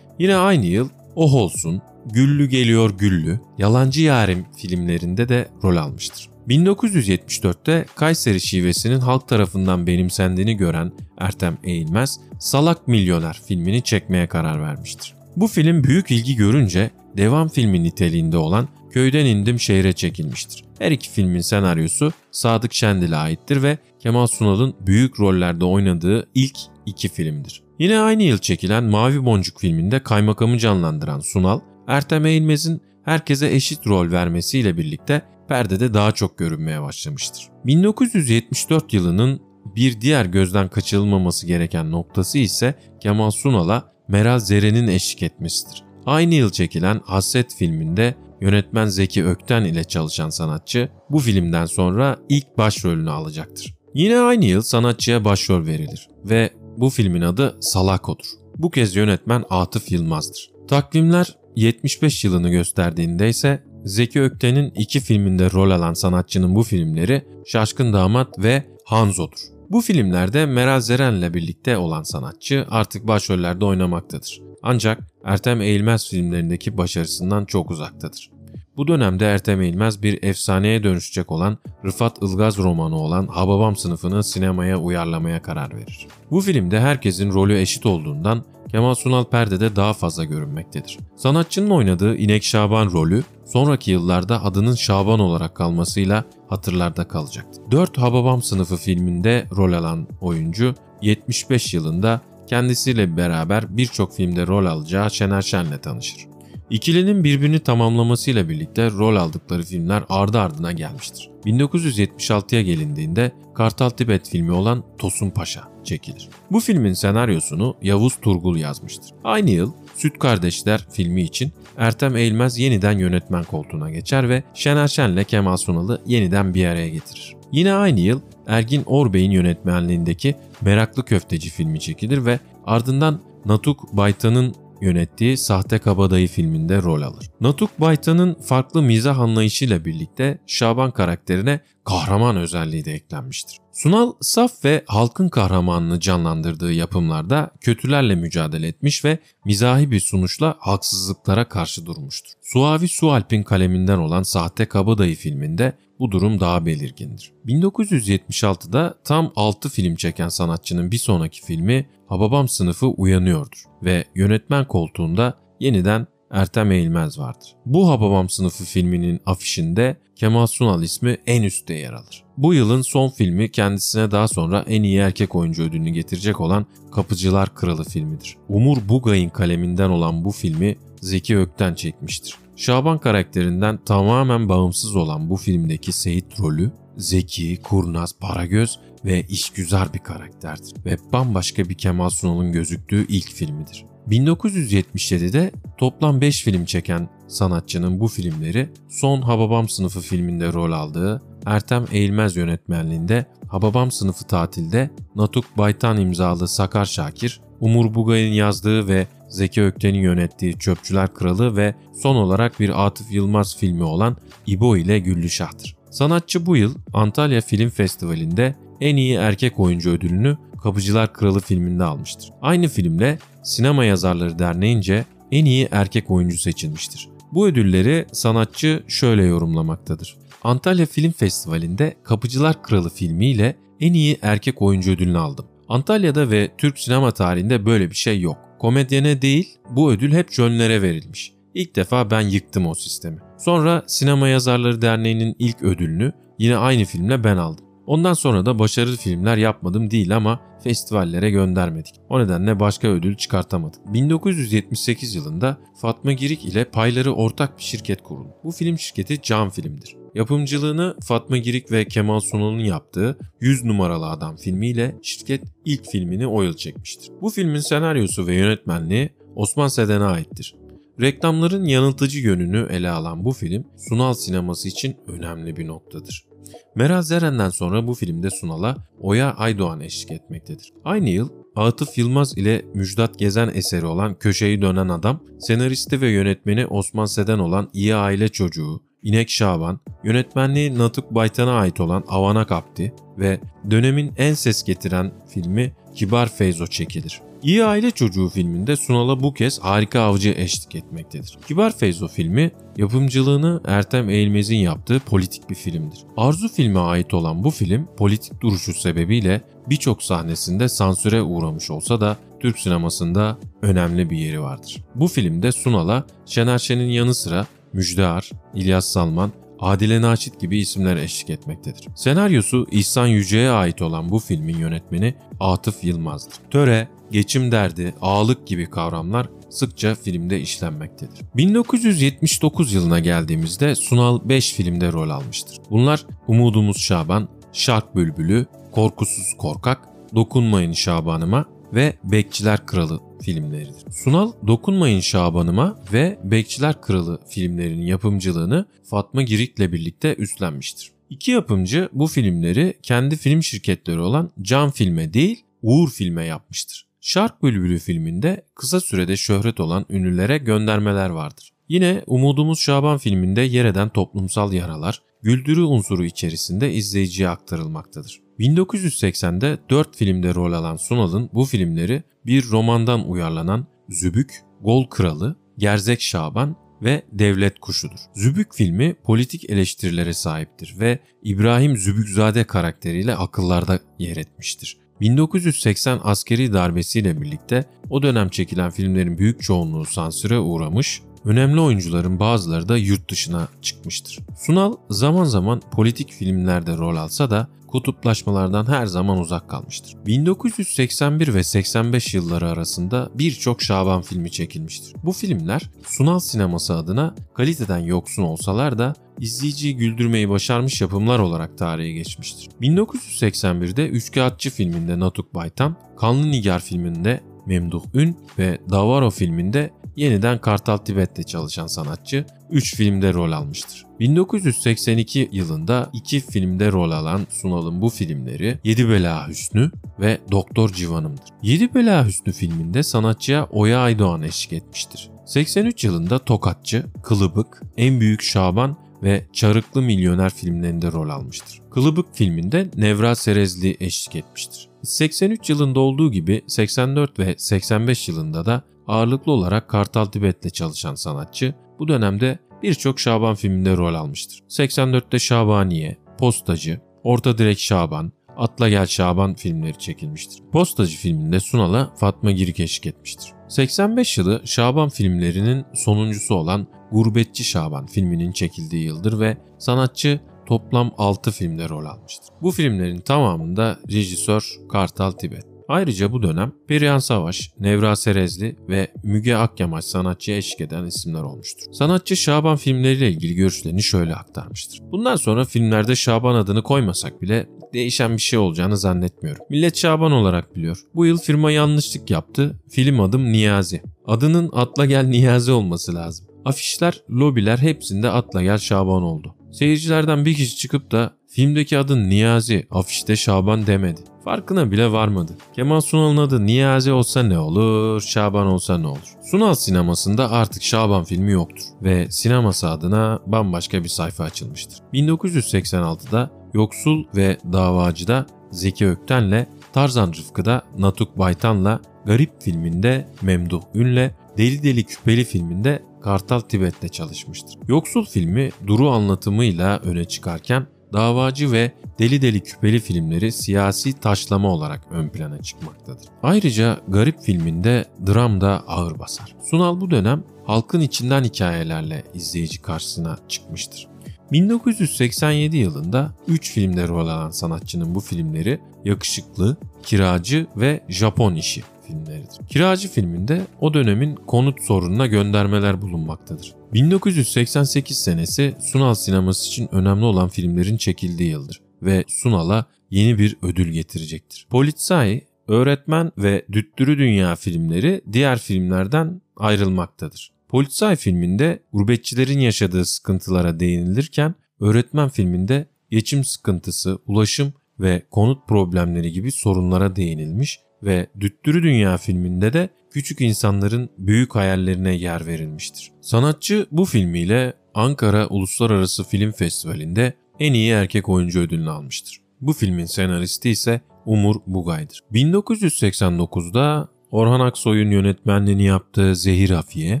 Yine 0.18 0.36
aynı 0.36 0.66
yıl 0.66 0.88
Oh 1.16 1.34
Olsun, 1.34 1.82
Güllü 2.06 2.46
Geliyor 2.46 2.90
Güllü, 2.90 3.40
Yalancı 3.58 4.02
Yarim 4.02 4.46
filmlerinde 4.56 5.28
de 5.28 5.48
rol 5.62 5.76
almıştır. 5.76 6.29
1974'te 6.50 7.84
Kayseri 7.96 8.40
şivesinin 8.40 9.00
halk 9.00 9.28
tarafından 9.28 9.86
benimsendiğini 9.86 10.56
gören 10.56 10.92
Ertem 11.18 11.58
Eğilmez, 11.64 12.20
Salak 12.38 12.88
Milyoner 12.88 13.40
filmini 13.46 13.82
çekmeye 13.82 14.26
karar 14.26 14.62
vermiştir. 14.62 15.14
Bu 15.36 15.46
film 15.46 15.84
büyük 15.84 16.10
ilgi 16.10 16.36
görünce 16.36 16.90
devam 17.16 17.48
filmi 17.48 17.82
niteliğinde 17.82 18.36
olan 18.36 18.68
Köyden 18.90 19.26
İndim 19.26 19.60
Şehre 19.60 19.92
çekilmiştir. 19.92 20.64
Her 20.78 20.90
iki 20.90 21.10
filmin 21.10 21.40
senaryosu 21.40 22.12
Sadık 22.30 22.74
Şendil'e 22.74 23.16
aittir 23.16 23.62
ve 23.62 23.78
Kemal 23.98 24.26
Sunal'ın 24.26 24.74
büyük 24.86 25.20
rollerde 25.20 25.64
oynadığı 25.64 26.28
ilk 26.34 26.56
iki 26.86 27.08
filmdir. 27.08 27.62
Yine 27.78 27.98
aynı 27.98 28.22
yıl 28.22 28.38
çekilen 28.38 28.84
Mavi 28.84 29.24
Boncuk 29.24 29.60
filminde 29.60 30.02
kaymakamı 30.02 30.58
canlandıran 30.58 31.20
Sunal, 31.20 31.60
Ertem 31.88 32.26
Eğilmez'in 32.26 32.80
herkese 33.04 33.54
eşit 33.54 33.86
rol 33.86 34.10
vermesiyle 34.10 34.76
birlikte 34.76 35.22
perdede 35.50 35.94
daha 35.94 36.12
çok 36.12 36.38
görünmeye 36.38 36.82
başlamıştır. 36.82 37.48
1974 37.66 38.92
yılının 38.92 39.42
bir 39.76 40.00
diğer 40.00 40.24
gözden 40.24 40.68
kaçırılmaması 40.68 41.46
gereken 41.46 41.90
noktası 41.90 42.38
ise 42.38 42.74
Kemal 43.00 43.30
Sunal'a 43.30 43.92
Meral 44.08 44.38
Zeren'in 44.38 44.86
eşlik 44.88 45.22
etmesidir. 45.22 45.82
Aynı 46.06 46.34
yıl 46.34 46.50
çekilen 46.50 47.00
Hasret 47.04 47.54
filminde 47.54 48.14
yönetmen 48.40 48.86
Zeki 48.86 49.24
Ökten 49.24 49.64
ile 49.64 49.84
çalışan 49.84 50.30
sanatçı 50.30 50.88
bu 51.10 51.18
filmden 51.18 51.66
sonra 51.66 52.18
ilk 52.28 52.58
başrolünü 52.58 53.10
alacaktır. 53.10 53.74
Yine 53.94 54.18
aynı 54.18 54.44
yıl 54.44 54.62
sanatçıya 54.62 55.24
başrol 55.24 55.66
verilir 55.66 56.08
ve 56.24 56.50
bu 56.76 56.90
filmin 56.90 57.22
adı 57.22 57.56
Salako'dur. 57.60 58.26
Bu 58.58 58.70
kez 58.70 58.96
yönetmen 58.96 59.44
Atıf 59.50 59.92
Yılmaz'dır. 59.92 60.50
Takvimler 60.68 61.36
75 61.56 62.24
yılını 62.24 62.50
gösterdiğinde 62.50 63.28
ise 63.28 63.69
Zeki 63.84 64.22
Ökten'in 64.22 64.70
iki 64.70 65.00
filminde 65.00 65.50
rol 65.50 65.70
alan 65.70 65.94
sanatçının 65.94 66.54
bu 66.54 66.62
filmleri 66.62 67.24
Şaşkın 67.46 67.92
Damat 67.92 68.38
ve 68.38 68.64
Hanzo'dur. 68.84 69.38
Bu 69.70 69.80
filmlerde 69.80 70.46
Meral 70.46 70.80
Zeren'le 70.80 71.34
birlikte 71.34 71.76
olan 71.76 72.02
sanatçı 72.02 72.66
artık 72.70 73.06
başrollerde 73.06 73.64
oynamaktadır. 73.64 74.40
Ancak 74.62 74.98
Ertem 75.24 75.60
Eğilmez 75.60 76.08
filmlerindeki 76.08 76.78
başarısından 76.78 77.44
çok 77.44 77.70
uzaktadır. 77.70 78.30
Bu 78.76 78.88
dönemde 78.88 79.26
Ertem 79.26 79.62
Eğilmez 79.62 80.02
bir 80.02 80.22
efsaneye 80.22 80.82
dönüşecek 80.82 81.32
olan 81.32 81.58
Rıfat 81.84 82.22
Ilgaz 82.22 82.58
romanı 82.58 82.96
olan 82.96 83.26
Hababam 83.26 83.76
sınıfını 83.76 84.24
sinemaya 84.24 84.78
uyarlamaya 84.78 85.42
karar 85.42 85.76
verir. 85.76 86.06
Bu 86.30 86.40
filmde 86.40 86.80
herkesin 86.80 87.32
rolü 87.32 87.58
eşit 87.58 87.86
olduğundan 87.86 88.44
Kemal 88.70 88.94
Sunal 88.94 89.24
perdede 89.24 89.76
daha 89.76 89.92
fazla 89.92 90.24
görünmektedir. 90.24 90.98
Sanatçının 91.16 91.70
oynadığı 91.70 92.16
İnek 92.16 92.44
Şaban 92.44 92.90
rolü 92.90 93.22
sonraki 93.52 93.90
yıllarda 93.90 94.44
adının 94.44 94.74
Şaban 94.74 95.20
olarak 95.20 95.54
kalmasıyla 95.54 96.24
hatırlarda 96.48 97.08
kalacaktı. 97.08 97.60
4 97.70 97.98
Hababam 97.98 98.42
sınıfı 98.42 98.76
filminde 98.76 99.46
rol 99.56 99.72
alan 99.72 100.08
oyuncu 100.20 100.74
75 101.02 101.74
yılında 101.74 102.20
kendisiyle 102.46 103.16
beraber 103.16 103.76
birçok 103.76 104.14
filmde 104.14 104.46
rol 104.46 104.66
alacağı 104.66 105.10
Şener 105.10 105.42
Şen'le 105.42 105.78
tanışır. 105.82 106.30
İkilinin 106.70 107.24
birbirini 107.24 107.58
tamamlamasıyla 107.58 108.48
birlikte 108.48 108.90
rol 108.90 109.16
aldıkları 109.16 109.62
filmler 109.62 110.02
ardı 110.08 110.40
ardına 110.40 110.72
gelmiştir. 110.72 111.30
1976'ya 111.44 112.62
gelindiğinde 112.62 113.32
Kartal 113.54 113.90
Tibet 113.90 114.28
filmi 114.28 114.52
olan 114.52 114.84
Tosun 114.98 115.30
Paşa 115.30 115.68
çekilir. 115.84 116.28
Bu 116.50 116.60
filmin 116.60 116.92
senaryosunu 116.92 117.76
Yavuz 117.82 118.16
Turgul 118.22 118.56
yazmıştır. 118.56 119.10
Aynı 119.24 119.50
yıl 119.50 119.72
Süt 120.00 120.18
Kardeşler 120.18 120.86
filmi 120.92 121.22
için 121.22 121.52
Ertem 121.76 122.16
Eğilmez 122.16 122.58
yeniden 122.58 122.98
yönetmen 122.98 123.44
koltuğuna 123.44 123.90
geçer 123.90 124.28
ve 124.28 124.42
Şener 124.54 124.88
Şen'le 124.88 125.24
Kemal 125.24 125.56
Sunal'ı 125.56 126.00
yeniden 126.06 126.54
bir 126.54 126.66
araya 126.66 126.88
getirir. 126.88 127.36
Yine 127.52 127.72
aynı 127.72 128.00
yıl 128.00 128.20
Ergin 128.46 128.82
Orbey'in 128.86 129.30
yönetmenliğindeki 129.30 130.34
Meraklı 130.60 131.04
Köfteci 131.04 131.50
filmi 131.50 131.80
çekilir 131.80 132.24
ve 132.24 132.38
ardından 132.66 133.20
Natuk 133.44 133.92
Baytan'ın 133.92 134.54
yönettiği 134.80 135.36
Sahte 135.36 135.78
Kabadayı 135.78 136.28
filminde 136.28 136.82
rol 136.82 137.02
alır. 137.02 137.30
Natuk 137.40 137.80
Baytan'ın 137.80 138.34
farklı 138.34 138.82
mizah 138.82 139.18
anlayışıyla 139.18 139.84
birlikte 139.84 140.38
Şaban 140.46 140.90
karakterine 140.90 141.60
kahraman 141.90 142.36
özelliği 142.36 142.84
de 142.84 142.92
eklenmiştir. 142.92 143.58
Sunal 143.72 144.12
saf 144.20 144.64
ve 144.64 144.84
halkın 144.86 145.28
kahramanını 145.28 146.00
canlandırdığı 146.00 146.72
yapımlarda 146.72 147.50
kötülerle 147.60 148.14
mücadele 148.14 148.66
etmiş 148.66 149.04
ve 149.04 149.18
mizahi 149.44 149.90
bir 149.90 150.00
sunuşla 150.00 150.56
haksızlıklara 150.58 151.48
karşı 151.48 151.86
durmuştur. 151.86 152.32
Suavi 152.42 152.88
Sualp'in 152.88 153.42
kaleminden 153.42 153.98
olan 153.98 154.22
Sahte 154.22 154.66
Kabadayı 154.66 155.16
filminde 155.16 155.72
bu 155.98 156.10
durum 156.10 156.40
daha 156.40 156.66
belirgindir. 156.66 157.32
1976'da 157.46 158.94
tam 159.04 159.32
6 159.36 159.68
film 159.68 159.94
çeken 159.96 160.28
sanatçının 160.28 160.90
bir 160.90 160.98
sonraki 160.98 161.44
filmi 161.44 161.86
Hababam 162.08 162.48
sınıfı 162.48 162.86
uyanıyordur 162.86 163.64
ve 163.82 164.04
yönetmen 164.14 164.64
koltuğunda 164.64 165.34
yeniden 165.60 166.06
Ertem 166.30 166.72
Eğilmez 166.72 167.18
vardır. 167.18 167.54
Bu 167.66 167.90
Hababam 167.90 168.28
sınıfı 168.28 168.64
filminin 168.64 169.20
afişinde 169.26 169.96
Kemal 170.16 170.46
Sunal 170.46 170.82
ismi 170.82 171.18
en 171.26 171.42
üstte 171.42 171.74
yer 171.74 171.92
alır. 171.92 172.24
Bu 172.36 172.54
yılın 172.54 172.82
son 172.82 173.08
filmi 173.08 173.50
kendisine 173.50 174.10
daha 174.10 174.28
sonra 174.28 174.64
en 174.68 174.82
iyi 174.82 174.98
erkek 174.98 175.34
oyuncu 175.34 175.62
ödülünü 175.62 175.90
getirecek 175.90 176.40
olan 176.40 176.66
Kapıcılar 176.92 177.54
Kralı 177.54 177.84
filmidir. 177.84 178.36
Umur 178.48 178.78
Bugay'ın 178.88 179.28
kaleminden 179.28 179.90
olan 179.90 180.24
bu 180.24 180.30
filmi 180.30 180.76
Zeki 181.00 181.38
Ökten 181.38 181.74
çekmiştir. 181.74 182.34
Şaban 182.56 182.98
karakterinden 182.98 183.78
tamamen 183.84 184.48
bağımsız 184.48 184.96
olan 184.96 185.30
bu 185.30 185.36
filmdeki 185.36 185.92
Seyit 185.92 186.40
rolü 186.40 186.70
zeki, 186.96 187.62
kurnaz, 187.62 188.18
paragöz 188.18 188.78
ve 189.04 189.22
işgüzar 189.22 189.94
bir 189.94 189.98
karakterdir 189.98 190.74
ve 190.84 190.96
bambaşka 191.12 191.68
bir 191.68 191.74
Kemal 191.74 192.10
Sunal'ın 192.10 192.52
gözüktüğü 192.52 193.06
ilk 193.08 193.32
filmidir. 193.32 193.84
1977'de 194.08 195.50
toplam 195.78 196.20
5 196.20 196.44
film 196.44 196.64
çeken 196.64 197.08
sanatçının 197.28 198.00
bu 198.00 198.08
filmleri 198.08 198.68
son 198.88 199.22
Hababam 199.22 199.68
sınıfı 199.68 200.00
filminde 200.00 200.52
rol 200.52 200.72
aldığı 200.72 201.22
Ertem 201.46 201.84
Eğilmez 201.92 202.36
yönetmenliğinde 202.36 203.26
Hababam 203.48 203.90
sınıfı 203.90 204.24
tatilde 204.24 204.90
Natuk 205.16 205.58
Baytan 205.58 206.00
imzalı 206.00 206.48
Sakar 206.48 206.84
Şakir, 206.84 207.40
Umur 207.60 207.94
Bugay'ın 207.94 208.32
yazdığı 208.32 208.88
ve 208.88 209.06
Zeki 209.28 209.62
Ökten'in 209.62 210.00
yönettiği 210.00 210.58
Çöpçüler 210.58 211.14
Kralı 211.14 211.56
ve 211.56 211.74
son 212.02 212.16
olarak 212.16 212.60
bir 212.60 212.86
Atıf 212.86 213.12
Yılmaz 213.12 213.56
filmi 213.56 213.84
olan 213.84 214.16
İbo 214.46 214.76
ile 214.76 214.98
Güllüşah'tır. 214.98 215.76
Sanatçı 215.90 216.46
bu 216.46 216.56
yıl 216.56 216.74
Antalya 216.92 217.40
Film 217.40 217.70
Festivali'nde 217.70 218.54
en 218.80 218.96
iyi 218.96 219.14
erkek 219.14 219.60
oyuncu 219.60 219.90
ödülünü 219.90 220.36
Kapıcılar 220.62 221.12
Kralı 221.12 221.40
filminde 221.40 221.84
almıştır. 221.84 222.32
Aynı 222.42 222.68
filmle 222.68 223.18
Sinema 223.42 223.84
Yazarları 223.84 224.38
Derneği'nce 224.38 225.04
en 225.32 225.44
iyi 225.44 225.68
erkek 225.70 226.10
oyuncu 226.10 226.38
seçilmiştir. 226.38 227.08
Bu 227.32 227.46
ödülleri 227.46 228.06
sanatçı 228.12 228.82
şöyle 228.88 229.24
yorumlamaktadır. 229.24 230.16
Antalya 230.44 230.86
Film 230.86 231.12
Festivali'nde 231.12 231.94
Kapıcılar 232.04 232.62
Kralı 232.62 232.90
filmiyle 232.90 233.56
en 233.80 233.92
iyi 233.92 234.18
erkek 234.22 234.62
oyuncu 234.62 234.90
ödülünü 234.90 235.18
aldım. 235.18 235.46
Antalya'da 235.68 236.30
ve 236.30 236.50
Türk 236.58 236.78
sinema 236.78 237.10
tarihinde 237.10 237.66
böyle 237.66 237.90
bir 237.90 237.96
şey 237.96 238.20
yok. 238.20 238.36
Komedyene 238.58 239.22
değil 239.22 239.58
bu 239.70 239.92
ödül 239.92 240.12
hep 240.12 240.32
jönlere 240.32 240.82
verilmiş. 240.82 241.32
İlk 241.54 241.76
defa 241.76 242.10
ben 242.10 242.20
yıktım 242.20 242.66
o 242.66 242.74
sistemi. 242.74 243.18
Sonra 243.38 243.82
Sinema 243.86 244.28
Yazarları 244.28 244.82
Derneği'nin 244.82 245.36
ilk 245.38 245.62
ödülünü 245.62 246.12
yine 246.38 246.56
aynı 246.56 246.84
filmle 246.84 247.24
ben 247.24 247.36
aldım. 247.36 247.64
Ondan 247.90 248.14
sonra 248.14 248.46
da 248.46 248.58
başarılı 248.58 248.96
filmler 248.96 249.36
yapmadım 249.36 249.90
değil 249.90 250.16
ama 250.16 250.40
festivallere 250.64 251.30
göndermedik. 251.30 251.94
O 252.08 252.20
nedenle 252.20 252.60
başka 252.60 252.88
ödül 252.88 253.16
çıkartamadık. 253.16 253.94
1978 253.94 255.14
yılında 255.14 255.58
Fatma 255.80 256.12
Girik 256.12 256.44
ile 256.44 256.64
payları 256.64 257.14
ortak 257.14 257.58
bir 257.58 257.62
şirket 257.62 258.02
kuruldu. 258.02 258.34
Bu 258.44 258.50
film 258.50 258.78
şirketi 258.78 259.22
Can 259.22 259.50
Film'dir. 259.50 259.96
Yapımcılığını 260.14 260.96
Fatma 261.02 261.36
Girik 261.36 261.72
ve 261.72 261.84
Kemal 261.84 262.20
Sunal'ın 262.20 262.58
yaptığı 262.58 263.18
100 263.40 263.64
numaralı 263.64 264.06
adam 264.06 264.36
filmiyle 264.36 264.96
şirket 265.02 265.44
ilk 265.64 265.86
filmini 265.86 266.26
o 266.26 266.42
yıl 266.42 266.56
çekmiştir. 266.56 267.10
Bu 267.20 267.30
filmin 267.30 267.60
senaryosu 267.60 268.26
ve 268.26 268.34
yönetmenliği 268.34 269.10
Osman 269.36 269.68
Seden'e 269.68 270.04
aittir. 270.04 270.54
Reklamların 271.00 271.64
yanıltıcı 271.64 272.18
yönünü 272.18 272.66
ele 272.70 272.90
alan 272.90 273.24
bu 273.24 273.32
film 273.32 273.64
Sunal 273.88 274.14
sineması 274.14 274.68
için 274.68 274.96
önemli 275.06 275.56
bir 275.56 275.66
noktadır. 275.66 276.29
Meral 276.74 277.02
Zeren'den 277.02 277.48
sonra 277.48 277.86
bu 277.86 277.94
filmde 277.94 278.30
Sunal'a 278.30 278.76
Oya 279.00 279.34
Aydoğan 279.34 279.80
eşlik 279.80 280.10
etmektedir. 280.10 280.72
Aynı 280.84 281.08
yıl 281.08 281.28
Atıf 281.56 281.98
Yılmaz 281.98 282.38
ile 282.38 282.64
Müjdat 282.74 283.18
Gezen 283.18 283.50
eseri 283.54 283.86
olan 283.86 284.14
Köşeyi 284.14 284.62
Dönen 284.62 284.88
Adam, 284.88 285.20
senaristi 285.38 286.00
ve 286.00 286.08
yönetmeni 286.08 286.66
Osman 286.66 287.04
Seden 287.04 287.38
olan 287.38 287.70
İyi 287.72 287.94
Aile 287.94 288.28
Çocuğu, 288.28 288.82
İnek 289.02 289.30
Şaban, 289.30 289.80
yönetmenliği 290.04 290.78
Natuk 290.78 291.14
Baytan'a 291.14 291.52
ait 291.52 291.80
olan 291.80 292.04
Avanak 292.08 292.52
Abdi 292.52 292.94
ve 293.18 293.40
dönemin 293.70 294.12
en 294.16 294.34
ses 294.34 294.64
getiren 294.64 295.12
filmi 295.28 295.72
Kibar 295.94 296.28
Feyzo 296.28 296.66
çekilir. 296.66 297.20
İyi 297.42 297.64
Aile 297.64 297.90
Çocuğu 297.90 298.28
filminde 298.28 298.76
Sunal'a 298.76 299.22
bu 299.22 299.34
kez 299.34 299.58
Harika 299.58 300.00
Avcı 300.00 300.34
eşlik 300.36 300.74
etmektedir. 300.74 301.38
Kibar 301.48 301.76
Feyzo 301.76 302.08
filmi 302.08 302.50
yapımcılığını 302.76 303.60
Ertem 303.64 304.10
Eğilmez'in 304.10 304.56
yaptığı 304.56 305.00
politik 305.00 305.50
bir 305.50 305.54
filmdir. 305.54 305.98
Arzu 306.16 306.48
filme 306.48 306.78
ait 306.78 307.14
olan 307.14 307.44
bu 307.44 307.50
film 307.50 307.88
politik 307.96 308.40
duruşu 308.40 308.74
sebebiyle 308.74 309.40
birçok 309.66 310.02
sahnesinde 310.02 310.68
sansüre 310.68 311.22
uğramış 311.22 311.70
olsa 311.70 312.00
da 312.00 312.16
Türk 312.40 312.58
sinemasında 312.58 313.38
önemli 313.62 314.10
bir 314.10 314.16
yeri 314.16 314.42
vardır. 314.42 314.84
Bu 314.94 315.08
filmde 315.08 315.52
Sunal'a 315.52 316.06
Şener 316.26 316.58
Şen'in 316.58 316.90
yanı 316.90 317.14
sıra 317.14 317.46
Müjde 317.72 318.06
Ar, 318.06 318.30
İlyas 318.54 318.86
Salman, 318.86 319.32
Adile 319.60 320.02
Naçit 320.02 320.40
gibi 320.40 320.58
isimler 320.58 320.96
eşlik 320.96 321.30
etmektedir. 321.30 321.88
Senaryosu 321.94 322.66
İhsan 322.70 323.06
Yüce'ye 323.06 323.50
ait 323.50 323.82
olan 323.82 324.10
bu 324.10 324.18
filmin 324.18 324.58
yönetmeni 324.58 325.14
Atıf 325.40 325.84
Yılmaz'dır. 325.84 326.34
Töre, 326.50 326.88
geçim 327.12 327.52
derdi, 327.52 327.94
ağalık 328.00 328.46
gibi 328.46 328.70
kavramlar 328.70 329.28
sıkça 329.50 329.94
filmde 329.94 330.40
işlenmektedir. 330.40 331.18
1979 331.36 332.72
yılına 332.72 332.98
geldiğimizde 332.98 333.74
Sunal 333.74 334.28
5 334.28 334.54
filmde 334.54 334.92
rol 334.92 335.10
almıştır. 335.10 335.58
Bunlar 335.70 336.06
Umudumuz 336.28 336.78
Şaban, 336.78 337.28
Şark 337.52 337.96
Bülbülü, 337.96 338.46
Korkusuz 338.72 339.34
Korkak, 339.38 339.78
Dokunmayın 340.14 340.72
Şabanıma 340.72 341.44
ve 341.74 341.94
Bekçiler 342.04 342.66
Kralı 342.66 343.00
filmleridir. 343.22 343.92
Sunal 343.92 344.32
Dokunmayın 344.46 345.00
Şabanıma 345.00 345.78
ve 345.92 346.18
Bekçiler 346.24 346.80
Kralı 346.80 347.20
filmlerinin 347.28 347.86
yapımcılığını 347.86 348.66
Fatma 348.84 349.22
Girik'le 349.22 349.72
birlikte 349.72 350.14
üstlenmiştir. 350.14 350.92
İki 351.10 351.30
yapımcı 351.30 351.88
bu 351.92 352.06
filmleri 352.06 352.78
kendi 352.82 353.16
film 353.16 353.42
şirketleri 353.42 354.00
olan 354.00 354.30
Can 354.42 354.70
Film'e 354.70 355.14
değil 355.14 355.44
Uğur 355.62 355.90
Film'e 355.90 356.24
yapmıştır. 356.24 356.89
Şark 357.00 357.42
Bülbülü 357.42 357.78
filminde 357.78 358.44
kısa 358.54 358.80
sürede 358.80 359.16
şöhret 359.16 359.60
olan 359.60 359.86
ünlülere 359.90 360.38
göndermeler 360.38 361.10
vardır. 361.10 361.52
Yine 361.68 362.02
Umudumuz 362.06 362.60
Şaban 362.60 362.98
filminde 362.98 363.40
yer 363.40 363.64
eden 363.64 363.88
toplumsal 363.88 364.52
yaralar, 364.52 365.02
güldürü 365.22 365.62
unsuru 365.62 366.04
içerisinde 366.04 366.72
izleyiciye 366.72 367.28
aktarılmaktadır. 367.28 368.20
1980'de 368.38 369.58
4 369.70 369.96
filmde 369.96 370.34
rol 370.34 370.52
alan 370.52 370.76
Sunal'ın 370.76 371.30
bu 371.32 371.44
filmleri 371.44 372.02
bir 372.26 372.50
romandan 372.50 373.08
uyarlanan 373.08 373.66
Zübük, 373.88 374.42
Gol 374.60 374.86
Kralı, 374.86 375.36
Gerzek 375.58 376.00
Şaban 376.00 376.56
ve 376.82 377.02
Devlet 377.12 377.60
Kuşu'dur. 377.60 378.00
Zübük 378.14 378.54
filmi 378.54 378.94
politik 379.04 379.50
eleştirilere 379.50 380.14
sahiptir 380.14 380.74
ve 380.78 380.98
İbrahim 381.22 381.76
Zübükzade 381.76 382.44
karakteriyle 382.44 383.14
akıllarda 383.14 383.80
yer 383.98 384.16
etmiştir. 384.16 384.76
1980 385.00 386.00
askeri 386.02 386.52
darbesiyle 386.52 387.20
birlikte 387.20 387.64
o 387.90 388.02
dönem 388.02 388.28
çekilen 388.28 388.70
filmlerin 388.70 389.18
büyük 389.18 389.42
çoğunluğu 389.42 389.84
sansüre 389.84 390.38
uğramış, 390.38 391.02
önemli 391.24 391.60
oyuncuların 391.60 392.20
bazıları 392.20 392.68
da 392.68 392.76
yurt 392.76 393.10
dışına 393.10 393.48
çıkmıştır. 393.62 394.18
Sunal 394.38 394.74
zaman 394.90 395.24
zaman 395.24 395.62
politik 395.70 396.12
filmlerde 396.12 396.76
rol 396.76 396.96
alsa 396.96 397.30
da 397.30 397.48
kutuplaşmalardan 397.70 398.66
her 398.66 398.86
zaman 398.86 399.18
uzak 399.18 399.48
kalmıştır. 399.48 399.96
1981 400.06 401.34
ve 401.34 401.42
85 401.42 402.14
yılları 402.14 402.48
arasında 402.48 403.10
birçok 403.14 403.62
Şaban 403.62 404.02
filmi 404.02 404.30
çekilmiştir. 404.30 404.94
Bu 405.04 405.12
filmler 405.12 405.62
Sunal 405.86 406.18
sineması 406.18 406.76
adına 406.76 407.14
kaliteden 407.34 407.78
yoksun 407.78 408.22
olsalar 408.22 408.78
da 408.78 408.94
izleyiciyi 409.20 409.76
güldürmeyi 409.76 410.28
başarmış 410.28 410.80
yapımlar 410.80 411.18
olarak 411.18 411.58
tarihe 411.58 411.92
geçmiştir. 411.92 412.48
1981'de 412.60 413.88
Üçkağıtçı 413.88 414.50
filminde 414.50 414.98
Natuk 414.98 415.34
Baytan, 415.34 415.76
Kanlı 415.96 416.30
Nigar 416.30 416.60
filminde 416.60 417.20
Memduh 417.46 417.82
Ün 417.94 418.16
ve 418.38 418.60
Davaro 418.70 419.10
filminde 419.10 419.70
yeniden 419.96 420.40
Kartal 420.40 420.76
Tibet'te 420.76 421.22
çalışan 421.22 421.66
sanatçı 421.66 422.24
3 422.50 422.76
filmde 422.76 423.12
rol 423.12 423.32
almıştır. 423.32 423.86
1982 424.00 425.28
yılında 425.32 425.90
iki 425.92 426.20
filmde 426.20 426.72
rol 426.72 426.90
alan 426.90 427.26
Sunal'ın 427.30 427.82
bu 427.82 427.88
filmleri 427.88 428.58
Yedi 428.64 428.88
Bela 428.88 429.28
Hüsnü 429.28 429.70
ve 430.00 430.18
Doktor 430.30 430.68
Civan'ımdır. 430.68 431.24
Yedi 431.42 431.74
Bela 431.74 432.06
Hüsnü 432.06 432.32
filminde 432.32 432.82
sanatçıya 432.82 433.44
Oya 433.44 433.80
Aydoğan 433.80 434.22
eşlik 434.22 434.52
etmiştir. 434.52 435.10
83 435.26 435.84
yılında 435.84 436.18
Tokatçı, 436.18 436.86
Kılıbık, 437.02 437.62
En 437.76 438.00
Büyük 438.00 438.22
Şaban 438.22 438.76
ve 439.02 439.26
Çarıklı 439.32 439.82
Milyoner 439.82 440.30
filmlerinde 440.30 440.92
rol 440.92 441.08
almıştır. 441.08 441.60
Kılıbık 441.70 442.14
filminde 442.14 442.70
Nevra 442.76 443.14
Serezli 443.14 443.76
eşlik 443.80 444.16
etmiştir. 444.16 444.68
83 444.82 445.50
yılında 445.50 445.80
olduğu 445.80 446.12
gibi 446.12 446.42
84 446.46 447.18
ve 447.18 447.34
85 447.38 448.08
yılında 448.08 448.46
da 448.46 448.62
ağırlıklı 448.90 449.32
olarak 449.32 449.68
Kartal 449.68 450.04
Tibet'le 450.04 450.52
çalışan 450.52 450.94
sanatçı 450.94 451.54
bu 451.78 451.88
dönemde 451.88 452.38
birçok 452.62 453.00
Şaban 453.00 453.34
filminde 453.34 453.76
rol 453.76 453.94
almıştır. 453.94 454.42
84'te 454.48 455.18
Şabaniye, 455.18 455.96
Postacı, 456.18 456.80
Orta 457.02 457.38
Direk 457.38 457.58
Şaban, 457.58 458.12
Atla 458.36 458.68
Gel 458.68 458.86
Şaban 458.86 459.34
filmleri 459.34 459.78
çekilmiştir. 459.78 460.42
Postacı 460.52 460.96
filminde 460.96 461.40
Sunal'a 461.40 461.94
Fatma 461.94 462.30
Girik 462.30 462.60
eşlik 462.60 462.86
etmiştir. 462.86 463.32
85 463.48 464.18
yılı 464.18 464.42
Şaban 464.44 464.88
filmlerinin 464.88 465.64
sonuncusu 465.74 466.34
olan 466.34 466.66
Gurbetçi 466.92 467.44
Şaban 467.44 467.86
filminin 467.86 468.32
çekildiği 468.32 468.84
yıldır 468.84 469.20
ve 469.20 469.36
sanatçı 469.58 470.20
toplam 470.46 470.92
6 470.98 471.30
filmde 471.30 471.68
rol 471.68 471.84
almıştır. 471.84 472.28
Bu 472.42 472.50
filmlerin 472.50 473.00
tamamında 473.00 473.78
rejisör 473.90 474.56
Kartal 474.72 475.10
Tibet. 475.10 475.44
Ayrıca 475.70 476.12
bu 476.12 476.22
dönem 476.22 476.52
Perihan 476.68 476.98
Savaş, 476.98 477.50
Nevra 477.60 477.96
Serezli 477.96 478.56
ve 478.68 478.92
Müge 479.04 479.34
Akyamaç 479.34 479.84
sanatçıya 479.84 480.36
eşlik 480.36 480.60
eden 480.60 480.84
isimler 480.84 481.22
olmuştur. 481.22 481.72
Sanatçı 481.72 482.16
Şaban 482.16 482.56
filmleriyle 482.56 483.10
ilgili 483.10 483.34
görüşlerini 483.34 483.82
şöyle 483.82 484.14
aktarmıştır. 484.14 484.80
Bundan 484.92 485.16
sonra 485.16 485.44
filmlerde 485.44 485.96
Şaban 485.96 486.34
adını 486.34 486.62
koymasak 486.62 487.22
bile 487.22 487.46
değişen 487.74 488.16
bir 488.16 488.22
şey 488.22 488.38
olacağını 488.38 488.76
zannetmiyorum. 488.76 489.44
Millet 489.50 489.76
Şaban 489.76 490.12
olarak 490.12 490.56
biliyor. 490.56 490.78
Bu 490.94 491.06
yıl 491.06 491.18
firma 491.18 491.50
yanlışlık 491.50 492.10
yaptı. 492.10 492.60
Film 492.70 493.00
adım 493.00 493.32
Niyazi. 493.32 493.82
Adının 494.06 494.50
Atla 494.52 494.86
Gel 494.86 495.04
Niyazi 495.04 495.52
olması 495.52 495.94
lazım. 495.94 496.26
Afişler, 496.44 497.02
lobiler 497.10 497.58
hepsinde 497.58 498.10
Atla 498.10 498.42
Gel 498.42 498.58
Şaban 498.58 499.02
oldu. 499.02 499.34
Seyircilerden 499.52 500.24
bir 500.24 500.34
kişi 500.34 500.56
çıkıp 500.56 500.90
da 500.90 501.19
filmdeki 501.30 501.78
adın 501.78 502.10
Niyazi, 502.10 502.66
afişte 502.70 503.16
Şaban 503.16 503.66
demedi. 503.66 504.00
Farkına 504.24 504.70
bile 504.70 504.92
varmadı. 504.92 505.32
Kemal 505.52 505.80
Sunal'ın 505.80 506.16
adı 506.16 506.46
Niyazi 506.46 506.92
olsa 506.92 507.22
ne 507.22 507.38
olur, 507.38 508.00
Şaban 508.00 508.46
olsa 508.46 508.78
ne 508.78 508.86
olur? 508.86 509.16
Sunal 509.30 509.54
sinemasında 509.54 510.30
artık 510.30 510.62
Şaban 510.62 511.04
filmi 511.04 511.32
yoktur 511.32 511.64
ve 511.82 512.10
sineması 512.10 512.68
adına 512.68 513.20
bambaşka 513.26 513.84
bir 513.84 513.88
sayfa 513.88 514.24
açılmıştır. 514.24 514.78
1986'da 514.94 516.30
Yoksul 516.54 517.04
ve 517.16 517.38
Davacı'da 517.52 518.26
Zeki 518.50 518.88
Ökten'le, 518.88 519.46
Tarzan 519.72 520.12
Rıfkı'da 520.12 520.62
Natuk 520.78 521.18
Baytan'la, 521.18 521.80
Garip 522.04 522.42
filminde 522.42 523.08
Memduh 523.22 523.62
Ün'le, 523.74 524.10
Deli 524.38 524.62
Deli 524.62 524.84
Küpeli 524.84 525.24
filminde 525.24 525.82
Kartal 526.02 526.40
Tibet'te 526.40 526.88
çalışmıştır. 526.88 527.54
Yoksul 527.68 528.04
filmi 528.04 528.50
Duru 528.66 528.90
anlatımıyla 528.90 529.78
öne 529.78 530.04
çıkarken 530.04 530.66
davacı 530.92 531.52
ve 531.52 531.72
deli 531.98 532.22
deli 532.22 532.40
küpeli 532.40 532.80
filmleri 532.80 533.32
siyasi 533.32 533.92
taşlama 533.92 534.48
olarak 534.48 534.80
ön 534.90 535.08
plana 535.08 535.42
çıkmaktadır. 535.42 536.06
Ayrıca 536.22 536.80
Garip 536.88 537.20
filminde 537.20 537.84
dram 538.06 538.40
da 538.40 538.64
ağır 538.66 538.98
basar. 538.98 539.34
Sunal 539.50 539.80
bu 539.80 539.90
dönem 539.90 540.24
halkın 540.44 540.80
içinden 540.80 541.24
hikayelerle 541.24 542.04
izleyici 542.14 542.62
karşısına 542.62 543.18
çıkmıştır. 543.28 543.88
1987 544.32 545.56
yılında 545.56 546.10
3 546.28 546.52
filmde 546.52 546.88
rol 546.88 547.08
alan 547.08 547.30
sanatçının 547.30 547.94
bu 547.94 548.00
filmleri 548.00 548.60
Yakışıklı, 548.84 549.56
Kiracı 549.82 550.46
ve 550.56 550.80
Japon 550.88 551.34
İşi 551.34 551.62
filmleridir. 551.90 552.46
Kiracı 552.48 552.88
filminde 552.88 553.46
o 553.60 553.74
dönemin 553.74 554.14
konut 554.14 554.62
sorununa 554.62 555.06
göndermeler 555.06 555.82
bulunmaktadır. 555.82 556.54
1988 556.72 557.98
senesi 557.98 558.54
Sunal 558.60 558.94
sineması 558.94 559.48
için 559.48 559.68
önemli 559.74 560.04
olan 560.04 560.28
filmlerin 560.28 560.76
çekildiği 560.76 561.30
yıldır 561.30 561.60
ve 561.82 562.04
Sunal'a 562.08 562.66
yeni 562.90 563.18
bir 563.18 563.36
ödül 563.42 563.68
getirecektir. 563.72 564.46
Politsai, 564.50 565.26
Öğretmen 565.48 566.12
ve 566.18 566.46
Düttürü 566.52 566.98
Dünya 566.98 567.36
filmleri 567.36 568.00
diğer 568.12 568.38
filmlerden 568.38 569.20
ayrılmaktadır. 569.36 570.32
Politsai 570.48 570.96
filminde 570.96 571.62
gurbetçilerin 571.72 572.38
yaşadığı 572.38 572.84
sıkıntılara 572.84 573.60
değinilirken 573.60 574.34
Öğretmen 574.60 575.08
filminde 575.08 575.66
geçim 575.90 576.24
sıkıntısı, 576.24 576.98
ulaşım 577.06 577.52
ve 577.80 578.02
konut 578.10 578.48
problemleri 578.48 579.12
gibi 579.12 579.32
sorunlara 579.32 579.96
değinilmiş 579.96 580.60
ve 580.82 581.06
Düttürü 581.20 581.62
Dünya 581.62 581.96
filminde 581.96 582.52
de 582.52 582.68
küçük 582.90 583.20
insanların 583.20 583.90
büyük 583.98 584.34
hayallerine 584.34 584.94
yer 584.94 585.26
verilmiştir. 585.26 585.90
Sanatçı 586.00 586.66
bu 586.70 586.84
filmiyle 586.84 587.52
Ankara 587.74 588.26
Uluslararası 588.26 589.04
Film 589.04 589.32
Festivali'nde 589.32 590.14
en 590.40 590.52
iyi 590.52 590.70
erkek 590.70 591.08
oyuncu 591.08 591.40
ödülünü 591.40 591.70
almıştır. 591.70 592.20
Bu 592.40 592.52
filmin 592.52 592.84
senaristi 592.84 593.50
ise 593.50 593.80
Umur 594.06 594.36
Bugay'dır. 594.46 595.00
1989'da 595.12 596.88
Orhan 597.10 597.40
Aksoy'un 597.40 597.90
yönetmenliğini 597.90 598.64
yaptığı 598.64 599.16
Zehir 599.16 599.50
Hafiye, 599.50 600.00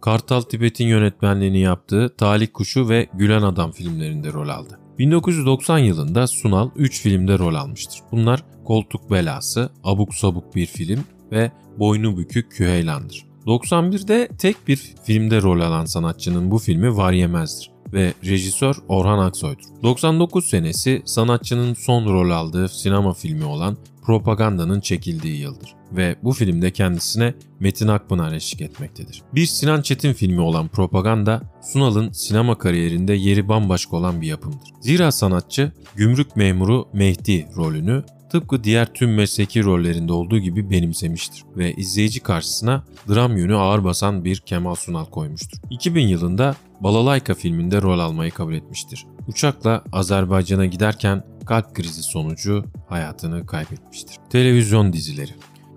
Kartal 0.00 0.40
Tibet'in 0.40 0.86
yönetmenliğini 0.86 1.60
yaptığı 1.60 2.14
Talih 2.18 2.48
Kuşu 2.52 2.88
ve 2.88 3.06
Gülen 3.14 3.42
Adam 3.42 3.72
filmlerinde 3.72 4.32
rol 4.32 4.48
aldı. 4.48 4.78
1990 4.98 5.78
yılında 5.78 6.26
Sunal 6.26 6.70
3 6.76 7.02
filmde 7.02 7.38
rol 7.38 7.54
almıştır. 7.54 8.00
Bunlar 8.12 8.42
Koltuk 8.64 9.10
Belası, 9.10 9.70
Abuk 9.84 10.14
Sabuk 10.14 10.54
bir 10.54 10.66
film 10.66 11.04
ve 11.32 11.52
Boynu 11.78 12.16
Bükük 12.16 12.52
Küheylan'dır. 12.52 13.24
91'de 13.46 14.28
tek 14.38 14.68
bir 14.68 14.94
filmde 15.04 15.42
rol 15.42 15.60
alan 15.60 15.84
sanatçının 15.84 16.50
bu 16.50 16.58
filmi 16.58 16.96
Var 16.96 17.12
Yemez'dir 17.12 17.70
ve 17.92 18.12
rejisör 18.24 18.74
Orhan 18.88 19.18
Aksoy'dur. 19.18 19.82
99 19.82 20.44
senesi 20.44 21.02
sanatçının 21.04 21.74
son 21.74 22.04
rol 22.04 22.30
aldığı 22.30 22.68
sinema 22.68 23.14
filmi 23.14 23.44
olan 23.44 23.76
Propaganda'nın 24.02 24.80
çekildiği 24.80 25.40
yıldır 25.40 25.74
ve 25.92 26.16
bu 26.22 26.32
filmde 26.32 26.70
kendisine 26.70 27.34
Metin 27.60 27.88
Akpınar 27.88 28.32
eşlik 28.32 28.60
etmektedir. 28.60 29.22
Bir 29.34 29.46
Sinan 29.46 29.82
Çetin 29.82 30.12
filmi 30.12 30.40
olan 30.40 30.68
Propaganda, 30.68 31.42
Sunal'ın 31.72 32.12
sinema 32.12 32.58
kariyerinde 32.58 33.12
yeri 33.12 33.48
bambaşka 33.48 33.96
olan 33.96 34.20
bir 34.20 34.26
yapımdır. 34.26 34.68
Zira 34.80 35.12
sanatçı 35.12 35.72
gümrük 35.96 36.36
memuru 36.36 36.88
Mehdi 36.92 37.48
rolünü 37.56 38.02
tıpkı 38.34 38.64
diğer 38.64 38.94
tüm 38.94 39.14
mesleki 39.14 39.64
rollerinde 39.64 40.12
olduğu 40.12 40.38
gibi 40.38 40.70
benimsemiştir 40.70 41.44
ve 41.56 41.74
izleyici 41.74 42.20
karşısına 42.20 42.84
dram 43.08 43.36
yönü 43.36 43.56
ağır 43.56 43.84
basan 43.84 44.24
bir 44.24 44.36
Kemal 44.36 44.74
Sunal 44.74 45.04
koymuştur. 45.04 45.58
2000 45.70 46.08
yılında 46.08 46.56
Balalayka 46.80 47.34
filminde 47.34 47.82
rol 47.82 47.98
almayı 47.98 48.30
kabul 48.30 48.54
etmiştir. 48.54 49.06
Uçakla 49.28 49.84
Azerbaycan'a 49.92 50.66
giderken 50.66 51.24
kalp 51.46 51.74
krizi 51.74 52.02
sonucu 52.02 52.64
hayatını 52.88 53.46
kaybetmiştir. 53.46 54.16
Televizyon 54.30 54.92
dizileri 54.92 55.32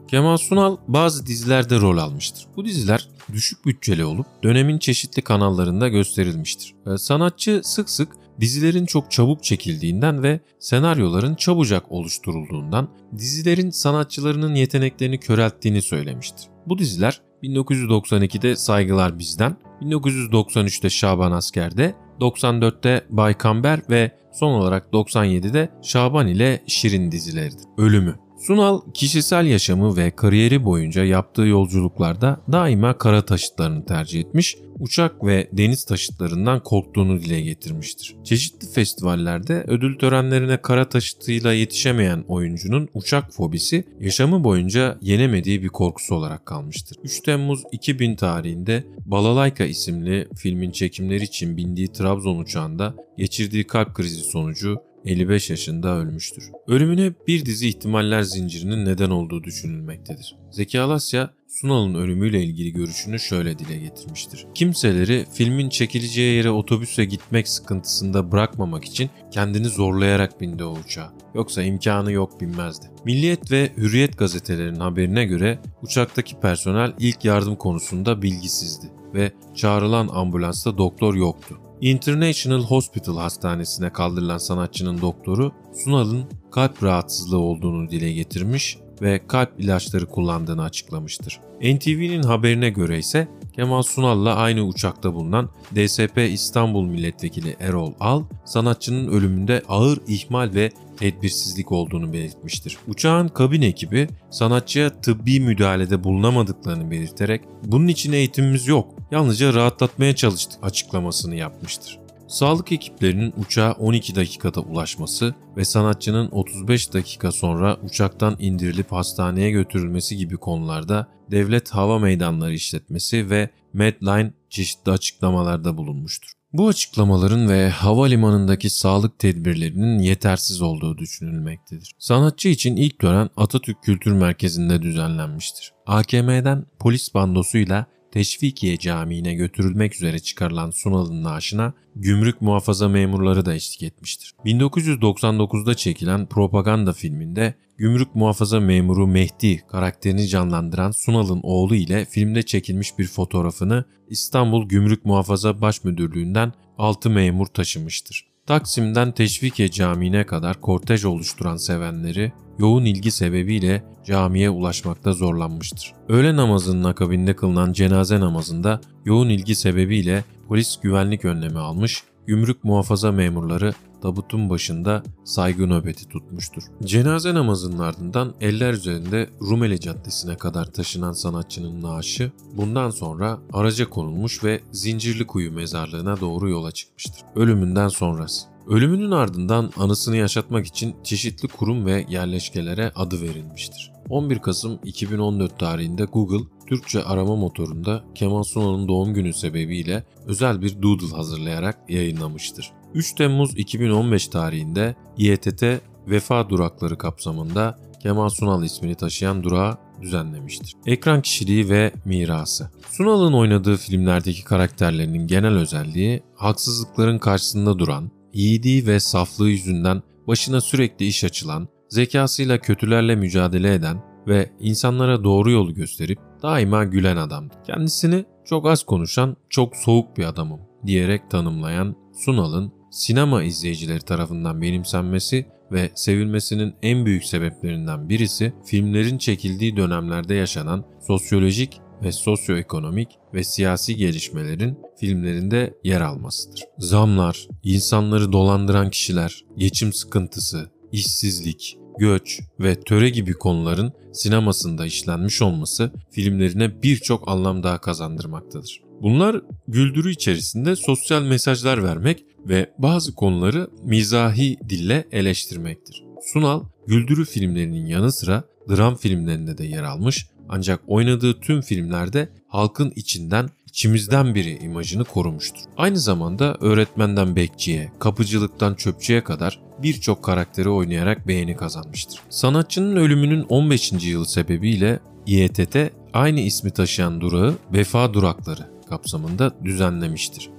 Kemal 0.08 0.38
Sunal 0.38 0.78
bazı 0.88 1.26
dizilerde 1.26 1.80
rol 1.80 1.98
almıştır. 1.98 2.46
Bu 2.56 2.66
diziler 2.66 3.10
düşük 3.34 3.66
bütçeli 3.66 4.06
olup 4.06 4.26
dönemin 4.44 4.78
çeşitli 4.78 5.22
kanallarında 5.22 5.88
gösterilmiştir. 5.88 6.76
Sanatçı 6.98 7.62
sık 7.64 7.90
sık 7.90 8.10
dizilerin 8.42 8.86
çok 8.86 9.12
çabuk 9.12 9.44
çekildiğinden 9.44 10.24
ve 10.24 10.40
senaryoların 10.60 11.36
çabucak 11.36 11.92
oluşturulduğundan 11.92 12.90
dizilerin 13.18 13.70
sanatçılarının 13.70 14.56
yeteneklerini 14.56 15.20
körelttiğini 15.20 15.82
söylemiştir. 15.82 16.46
Bu 16.66 16.78
diziler 16.78 17.22
1992'de 17.44 18.56
Saygılar 18.56 19.20
Bizden, 19.20 19.58
1993'te 19.82 20.90
Şaban 20.90 21.32
Asker'de, 21.32 21.96
94'te 22.20 23.06
Bay 23.10 23.34
Kamber 23.34 23.80
ve 23.90 24.12
son 24.34 24.52
olarak 24.52 24.88
97'de 24.94 25.70
Şaban 25.82 26.28
ile 26.28 26.64
Şirin 26.68 27.12
dizileridir. 27.12 27.66
Ölümü 27.78 28.27
Sunal 28.48 28.82
kişisel 28.94 29.46
yaşamı 29.46 29.98
ve 29.98 30.12
kariyeri 30.12 30.64
boyunca 30.64 31.04
yaptığı 31.04 31.42
yolculuklarda 31.42 32.42
daima 32.52 32.98
kara 32.98 33.26
taşıtlarını 33.26 33.86
tercih 33.86 34.20
etmiş, 34.20 34.58
uçak 34.80 35.26
ve 35.26 35.50
deniz 35.54 35.86
taşıtlarından 35.86 36.64
korktuğunu 36.64 37.20
dile 37.20 37.42
getirmiştir. 37.42 38.16
Çeşitli 38.24 38.68
festivallerde 38.68 39.64
ödül 39.68 39.98
törenlerine 39.98 40.62
kara 40.62 40.90
taşıtıyla 40.90 41.54
yetişemeyen 41.54 42.24
oyuncunun 42.28 42.90
uçak 42.94 43.34
fobisi 43.34 43.84
yaşamı 44.00 44.44
boyunca 44.44 44.98
yenemediği 45.02 45.64
bir 45.64 45.70
korkusu 45.70 46.16
olarak 46.16 46.46
kalmıştır. 46.46 46.98
3 47.04 47.22
Temmuz 47.22 47.64
2000 47.72 48.16
tarihinde 48.16 48.84
Balalayka 49.06 49.66
isimli 49.66 50.28
filmin 50.36 50.72
çekimleri 50.72 51.24
için 51.24 51.58
bindiği 51.58 51.88
Trabzon 51.88 52.38
uçağında 52.38 52.96
geçirdiği 53.18 53.68
kalp 53.68 53.94
krizi 53.94 54.24
sonucu 54.24 54.87
55 55.06 55.50
yaşında 55.50 55.98
ölmüştür. 55.98 56.52
Ölümüne 56.68 57.14
bir 57.28 57.46
dizi 57.46 57.68
ihtimaller 57.68 58.22
zincirinin 58.22 58.86
neden 58.86 59.10
olduğu 59.10 59.44
düşünülmektedir. 59.44 60.36
Zeki 60.52 60.80
Alasya, 60.80 61.34
Sunal'ın 61.48 61.96
ölümüyle 61.96 62.44
ilgili 62.44 62.74
görüşünü 62.74 63.20
şöyle 63.20 63.60
dile 63.60 63.78
getirmiştir. 63.78 64.48
Kimseleri 64.56 65.26
filmin 65.34 65.70
çekileceği 65.70 66.38
yere 66.38 66.50
otobüse 66.50 67.06
gitmek 67.06 67.48
sıkıntısında 67.48 68.32
bırakmamak 68.32 68.86
için 68.86 69.10
kendini 69.32 69.66
zorlayarak 69.66 70.42
bindi 70.42 70.64
o 70.64 70.78
uçağa. 70.86 71.14
Yoksa 71.36 71.64
imkanı 71.64 72.12
yok 72.12 72.42
binmezdi. 72.42 72.86
Milliyet 73.06 73.52
ve 73.52 73.72
Hürriyet 73.78 74.18
gazetelerinin 74.18 74.80
haberine 74.80 75.26
göre 75.26 75.60
uçaktaki 75.82 76.40
personel 76.40 76.94
ilk 77.00 77.26
yardım 77.26 77.56
konusunda 77.56 78.22
bilgisizdi 78.22 78.92
ve 79.14 79.32
çağrılan 79.56 80.08
ambulansta 80.08 80.78
doktor 80.78 81.16
yoktu. 81.16 81.60
International 81.82 82.64
Hospital 82.64 83.18
hastanesine 83.18 83.90
kaldırılan 83.90 84.38
sanatçının 84.38 85.02
doktoru 85.02 85.52
Sunal'ın 85.84 86.26
kalp 86.52 86.84
rahatsızlığı 86.84 87.40
olduğunu 87.40 87.90
dile 87.90 88.12
getirmiş 88.12 88.78
ve 89.02 89.28
kalp 89.28 89.60
ilaçları 89.60 90.06
kullandığını 90.06 90.64
açıklamıştır. 90.64 91.40
NTV'nin 91.62 92.24
haberine 92.24 92.70
göre 92.70 92.98
ise 93.00 93.28
Kemal 93.56 93.82
Sunal'la 93.82 94.36
aynı 94.36 94.62
uçakta 94.62 95.14
bulunan 95.14 95.50
DSP 95.76 96.18
İstanbul 96.18 96.86
Milletvekili 96.86 97.56
Erol 97.60 97.94
Al, 98.00 98.24
sanatçının 98.46 99.08
ölümünde 99.12 99.62
ağır 99.68 100.00
ihmal 100.08 100.54
ve 100.54 100.72
tedbirsizlik 100.98 101.72
olduğunu 101.72 102.14
belirtmiştir. 102.14 102.78
Uçağın 102.88 103.28
kabin 103.28 103.62
ekibi 103.62 104.08
sanatçıya 104.30 105.02
tıbbi 105.02 105.40
müdahalede 105.40 106.04
bulunamadıklarını 106.04 106.92
belirterek 106.92 107.42
bunun 107.64 107.88
için 107.88 108.12
eğitimimiz 108.14 108.68
yok, 108.68 108.94
yalnızca 109.12 109.54
rahatlatmaya 109.54 110.16
çalıştık 110.16 110.60
açıklamasını 110.64 111.36
yapmıştır. 111.36 112.00
Sağlık 112.28 112.72
ekiplerinin 112.72 113.34
uçağa 113.38 113.72
12 113.72 114.16
dakikada 114.16 114.62
ulaşması 114.62 115.36
ve 115.58 115.66
sanatçının 115.66 116.30
35 116.32 116.94
dakika 116.94 117.32
sonra 117.32 117.78
uçaktan 117.84 118.36
indirilip 118.40 118.92
hastaneye 118.92 119.52
götürülmesi 119.52 120.18
gibi 120.18 120.38
konularda 120.38 121.08
devlet 121.32 121.70
hava 121.70 122.00
meydanları 122.00 122.54
işletmesi 122.54 123.30
ve 123.30 123.50
Medline 123.74 124.34
çeşitli 124.50 124.92
açıklamalarda 124.92 125.78
bulunmuştur. 125.78 126.32
Bu 126.54 126.68
açıklamaların 126.68 127.50
ve 127.50 127.70
havalimanındaki 127.70 128.70
sağlık 128.70 129.20
tedbirlerinin 129.20 130.00
yetersiz 130.00 130.62
olduğu 130.62 130.98
düşünülmektedir. 130.98 131.92
Sanatçı 132.00 132.50
için 132.50 132.76
ilk 132.76 133.00
tören 133.00 133.30
Atatürk 133.38 133.84
Kültür 133.84 134.12
Merkezi'nde 134.12 134.82
düzenlenmiştir. 134.82 135.74
AKM'den 135.86 136.66
polis 136.80 137.14
bandosuyla 137.14 137.86
Teşvikiye 138.12 138.78
Camii'ne 138.78 139.34
götürülmek 139.34 139.96
üzere 139.96 140.20
çıkarılan 140.20 140.72
Sunal'ın 140.72 141.24
naaşına 141.24 141.74
gümrük 141.96 142.42
muhafaza 142.42 142.90
memurları 142.90 143.46
da 143.46 143.54
eşlik 143.54 143.84
etmiştir. 143.84 144.34
1999'da 144.46 145.76
çekilen 145.76 146.26
propaganda 146.26 146.94
filminde 146.94 147.54
gümrük 147.78 148.16
muhafaza 148.16 148.60
memuru 148.60 149.08
Mehdi 149.08 149.64
karakterini 149.68 150.28
canlandıran 150.28 150.92
Sunal'ın 150.92 151.40
oğlu 151.44 151.76
ile 151.76 152.06
filmde 152.06 152.44
çekilmiş 152.44 153.00
bir 153.00 153.08
fotoğrafını 153.08 153.86
İstanbul 154.10 154.70
Gümrük 154.70 155.06
Muhafaza 155.06 155.62
Baş 155.62 155.84
Müdürlüğü'nden 155.84 156.54
6 156.78 157.10
memur 157.10 157.46
taşımıştır. 157.46 158.37
Taksim'den 158.48 159.12
Teşvikiye 159.12 159.72
Camii'ne 159.72 160.26
kadar 160.26 160.62
kortej 160.62 161.06
oluşturan 161.06 161.58
sevenleri 161.58 162.32
yoğun 162.60 162.86
ilgi 162.86 163.12
sebebiyle 163.12 163.84
camiye 164.06 164.50
ulaşmakta 164.50 165.14
zorlanmıştır. 165.14 165.94
Öğle 166.10 166.36
namazının 166.36 166.84
akabinde 166.84 167.36
kılınan 167.36 167.74
cenaze 167.74 168.20
namazında 168.20 168.82
yoğun 169.06 169.30
ilgi 169.30 169.56
sebebiyle 169.56 170.24
polis 170.48 170.80
güvenlik 170.82 171.26
önlemi 171.26 171.60
almış, 171.60 172.04
gümrük 172.28 172.64
muhafaza 172.64 173.12
memurları 173.12 173.74
tabutun 174.02 174.50
başında 174.50 175.04
saygı 175.24 175.70
nöbeti 175.70 176.08
tutmuştur. 176.08 176.64
Cenaze 176.84 177.34
namazının 177.34 177.80
ardından 177.80 178.34
eller 178.42 178.74
üzerinde 178.74 179.30
Rumeli 179.42 179.80
Caddesi'ne 179.80 180.38
kadar 180.38 180.66
taşınan 180.66 181.12
sanatçının 181.12 181.82
naaşı 181.82 182.32
bundan 182.54 182.90
sonra 182.90 183.40
araca 183.54 183.90
konulmuş 183.90 184.44
ve 184.44 184.62
Zincirli 184.72 185.28
Kuyu 185.28 185.52
mezarlığına 185.52 186.20
doğru 186.20 186.50
yola 186.50 186.72
çıkmıştır. 186.72 187.24
Ölümünden 187.36 187.88
sonrası. 187.88 188.48
Ölümünün 188.68 189.12
ardından 189.12 189.72
anısını 189.78 190.18
yaşatmak 190.18 190.66
için 190.66 190.96
çeşitli 191.04 191.48
kurum 191.48 191.86
ve 191.86 192.06
yerleşkelere 192.10 192.92
adı 192.96 193.22
verilmiştir. 193.22 193.92
11 194.10 194.40
Kasım 194.40 194.80
2014 194.84 195.60
tarihinde 195.60 196.04
Google 196.04 196.46
Türkçe 196.68 197.04
arama 197.04 197.36
motorunda 197.36 198.04
Kemal 198.16 198.44
Sunal'ın 198.44 198.88
doğum 198.88 199.14
günü 199.14 199.34
sebebiyle 199.34 200.04
özel 200.26 200.62
bir 200.62 200.82
doodle 200.82 201.16
hazırlayarak 201.16 201.78
yayınlamıştır. 201.90 202.72
3 202.94 203.14
Temmuz 203.14 203.58
2015 203.58 204.28
tarihinde 204.28 204.96
İETT 205.18 205.64
Vefa 206.08 206.50
Durakları 206.50 206.98
kapsamında 206.98 207.80
Kemal 208.04 208.30
Sunal 208.30 208.64
ismini 208.64 208.96
taşıyan 208.96 209.44
durağı 209.44 209.78
düzenlemiştir. 210.02 210.74
Ekran 210.86 211.22
kişiliği 211.22 211.70
ve 211.70 211.92
mirası. 212.06 212.72
Sunal'ın 212.92 213.34
oynadığı 213.34 213.78
filmlerdeki 213.78 214.44
karakterlerinin 214.44 215.28
genel 215.28 215.54
özelliği 215.54 216.24
haksızlıkların 216.36 217.20
karşısında 217.20 217.80
duran, 217.80 218.12
yiğidi 218.34 218.88
ve 218.88 219.00
saflığı 219.00 219.50
yüzünden 219.50 220.02
başına 220.28 220.62
sürekli 220.62 221.06
iş 221.06 221.24
açılan, 221.24 221.68
zekasıyla 221.90 222.58
kötülerle 222.58 223.16
mücadele 223.16 223.74
eden 223.74 224.04
ve 224.28 224.52
insanlara 224.60 225.24
doğru 225.24 225.52
yolu 225.52 225.74
gösterip 225.74 226.20
daima 226.44 226.84
gülen 226.84 227.18
adamdı. 227.18 227.54
Kendisini 227.66 228.26
çok 228.46 228.68
az 228.68 228.84
konuşan, 228.84 229.38
çok 229.50 229.76
soğuk 229.76 230.18
bir 230.18 230.26
adamım 230.26 230.60
diyerek 230.86 231.32
tanımlayan 231.32 231.96
Sunal'ın 232.26 232.77
sinema 232.98 233.44
izleyicileri 233.44 234.02
tarafından 234.02 234.62
benimsenmesi 234.62 235.46
ve 235.72 235.92
sevilmesinin 235.96 236.76
en 236.82 237.06
büyük 237.06 237.24
sebeplerinden 237.24 238.10
birisi 238.10 238.54
filmlerin 238.66 239.18
çekildiği 239.18 239.78
dönemlerde 239.78 240.34
yaşanan 240.34 240.86
sosyolojik 241.08 241.82
ve 242.04 242.12
sosyoekonomik 242.12 243.10
ve 243.34 243.44
siyasi 243.44 243.96
gelişmelerin 243.96 244.78
filmlerinde 245.00 245.74
yer 245.84 246.02
almasıdır. 246.02 246.64
Zamlar, 246.78 247.48
insanları 247.64 248.32
dolandıran 248.32 248.90
kişiler, 248.90 249.46
geçim 249.58 249.94
sıkıntısı, 249.94 250.72
işsizlik, 250.92 251.78
göç 252.00 252.40
ve 252.60 252.80
töre 252.80 253.10
gibi 253.10 253.34
konuların 253.34 253.94
sinemasında 254.14 254.86
işlenmiş 254.86 255.42
olması 255.42 255.92
filmlerine 256.12 256.84
birçok 256.84 257.30
anlam 257.30 257.64
daha 257.64 257.82
kazandırmaktadır. 257.82 258.87
Bunlar 259.02 259.42
güldürü 259.68 260.12
içerisinde 260.12 260.76
sosyal 260.76 261.22
mesajlar 261.22 261.84
vermek 261.84 262.26
ve 262.46 262.70
bazı 262.78 263.16
konuları 263.16 263.70
mizahi 263.84 264.58
dille 264.70 265.08
eleştirmektir. 265.12 266.04
Sunal, 266.34 266.64
güldürü 266.88 267.26
filmlerinin 267.26 267.86
yanı 267.86 268.12
sıra 268.12 268.44
dram 268.70 268.96
filmlerinde 268.96 269.58
de 269.58 269.66
yer 269.66 269.84
almış 269.84 270.28
ancak 270.50 270.80
oynadığı 270.88 271.40
tüm 271.40 271.62
filmlerde 271.62 272.30
halkın 272.48 272.94
içinden 272.96 273.50
içimizden 273.66 274.36
biri 274.36 274.58
imajını 274.58 275.04
korumuştur. 275.04 275.62
Aynı 275.78 276.00
zamanda 276.00 276.58
öğretmenden 276.62 277.36
bekçiye, 277.36 277.92
kapıcılıktan 278.00 278.76
çöpçüye 278.76 279.24
kadar 279.24 279.62
birçok 279.84 280.24
karakteri 280.24 280.70
oynayarak 280.70 281.28
beğeni 281.28 281.56
kazanmıştır. 281.56 282.20
Sanatçının 282.30 282.96
ölümünün 282.96 283.44
15. 283.44 283.92
yılı 283.92 284.26
sebebiyle 284.26 285.00
İETT 285.28 285.78
aynı 286.14 286.40
ismi 286.40 286.72
taşıyan 286.72 287.22
durağı 287.22 287.56
Vefa 287.74 288.14
Durakları 288.14 288.77
kapsamında 288.90 289.54
düzenlemiştir. 289.64 290.50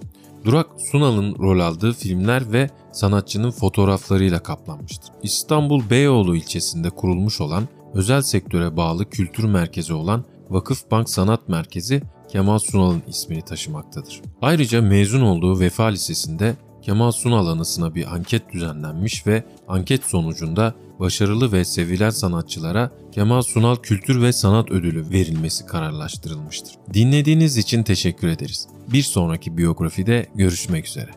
Durak 0.45 0.67
Sunal'ın 0.93 1.39
rol 1.39 1.61
aldığı 1.61 1.93
filmler 1.93 2.53
ve 2.53 2.71
sanatçının 2.93 3.51
fotoğraflarıyla 3.51 4.43
kaplanmıştır. 4.43 5.11
İstanbul 5.23 5.91
Beyoğlu 5.91 6.37
ilçesinde 6.37 6.91
kurulmuş 6.91 7.41
olan 7.41 7.69
özel 7.95 8.23
sektöre 8.23 8.77
bağlı 8.77 9.11
kültür 9.11 9.45
merkezi 9.45 9.93
olan 9.93 10.25
Vakıf 10.51 10.91
Bank 10.91 11.11
Sanat 11.11 11.49
Merkezi 11.49 12.03
Kemal 12.29 12.59
Sunal'ın 12.59 13.03
ismini 13.09 13.43
taşımaktadır. 13.43 14.23
Ayrıca 14.43 14.83
mezun 14.83 15.21
olduğu 15.21 15.61
Vefa 15.61 15.85
Lisesi'nde 15.85 16.57
Kemal 16.89 17.13
Sunal 17.13 17.47
anısına 17.47 17.95
bir 17.95 18.15
anket 18.15 18.53
düzenlenmiş 18.53 19.27
ve 19.27 19.45
anket 19.69 20.05
sonucunda 20.05 20.75
başarılı 21.01 21.53
ve 21.53 21.65
sevilen 21.65 22.11
sanatçılara 22.11 22.91
Kemal 23.13 23.43
Sunal 23.43 23.77
Kültür 23.77 24.23
ve 24.23 24.33
Sanat 24.33 24.71
Ödülü 24.71 25.11
verilmesi 25.11 25.67
kararlaştırılmıştır. 25.67 26.75
Dinlediğiniz 26.95 27.57
için 27.57 27.83
teşekkür 27.83 28.29
ederiz. 28.29 28.69
Bir 28.93 29.03
sonraki 29.03 29.59
biyografide 29.59 30.27
görüşmek 30.35 30.87
üzere. 30.87 31.11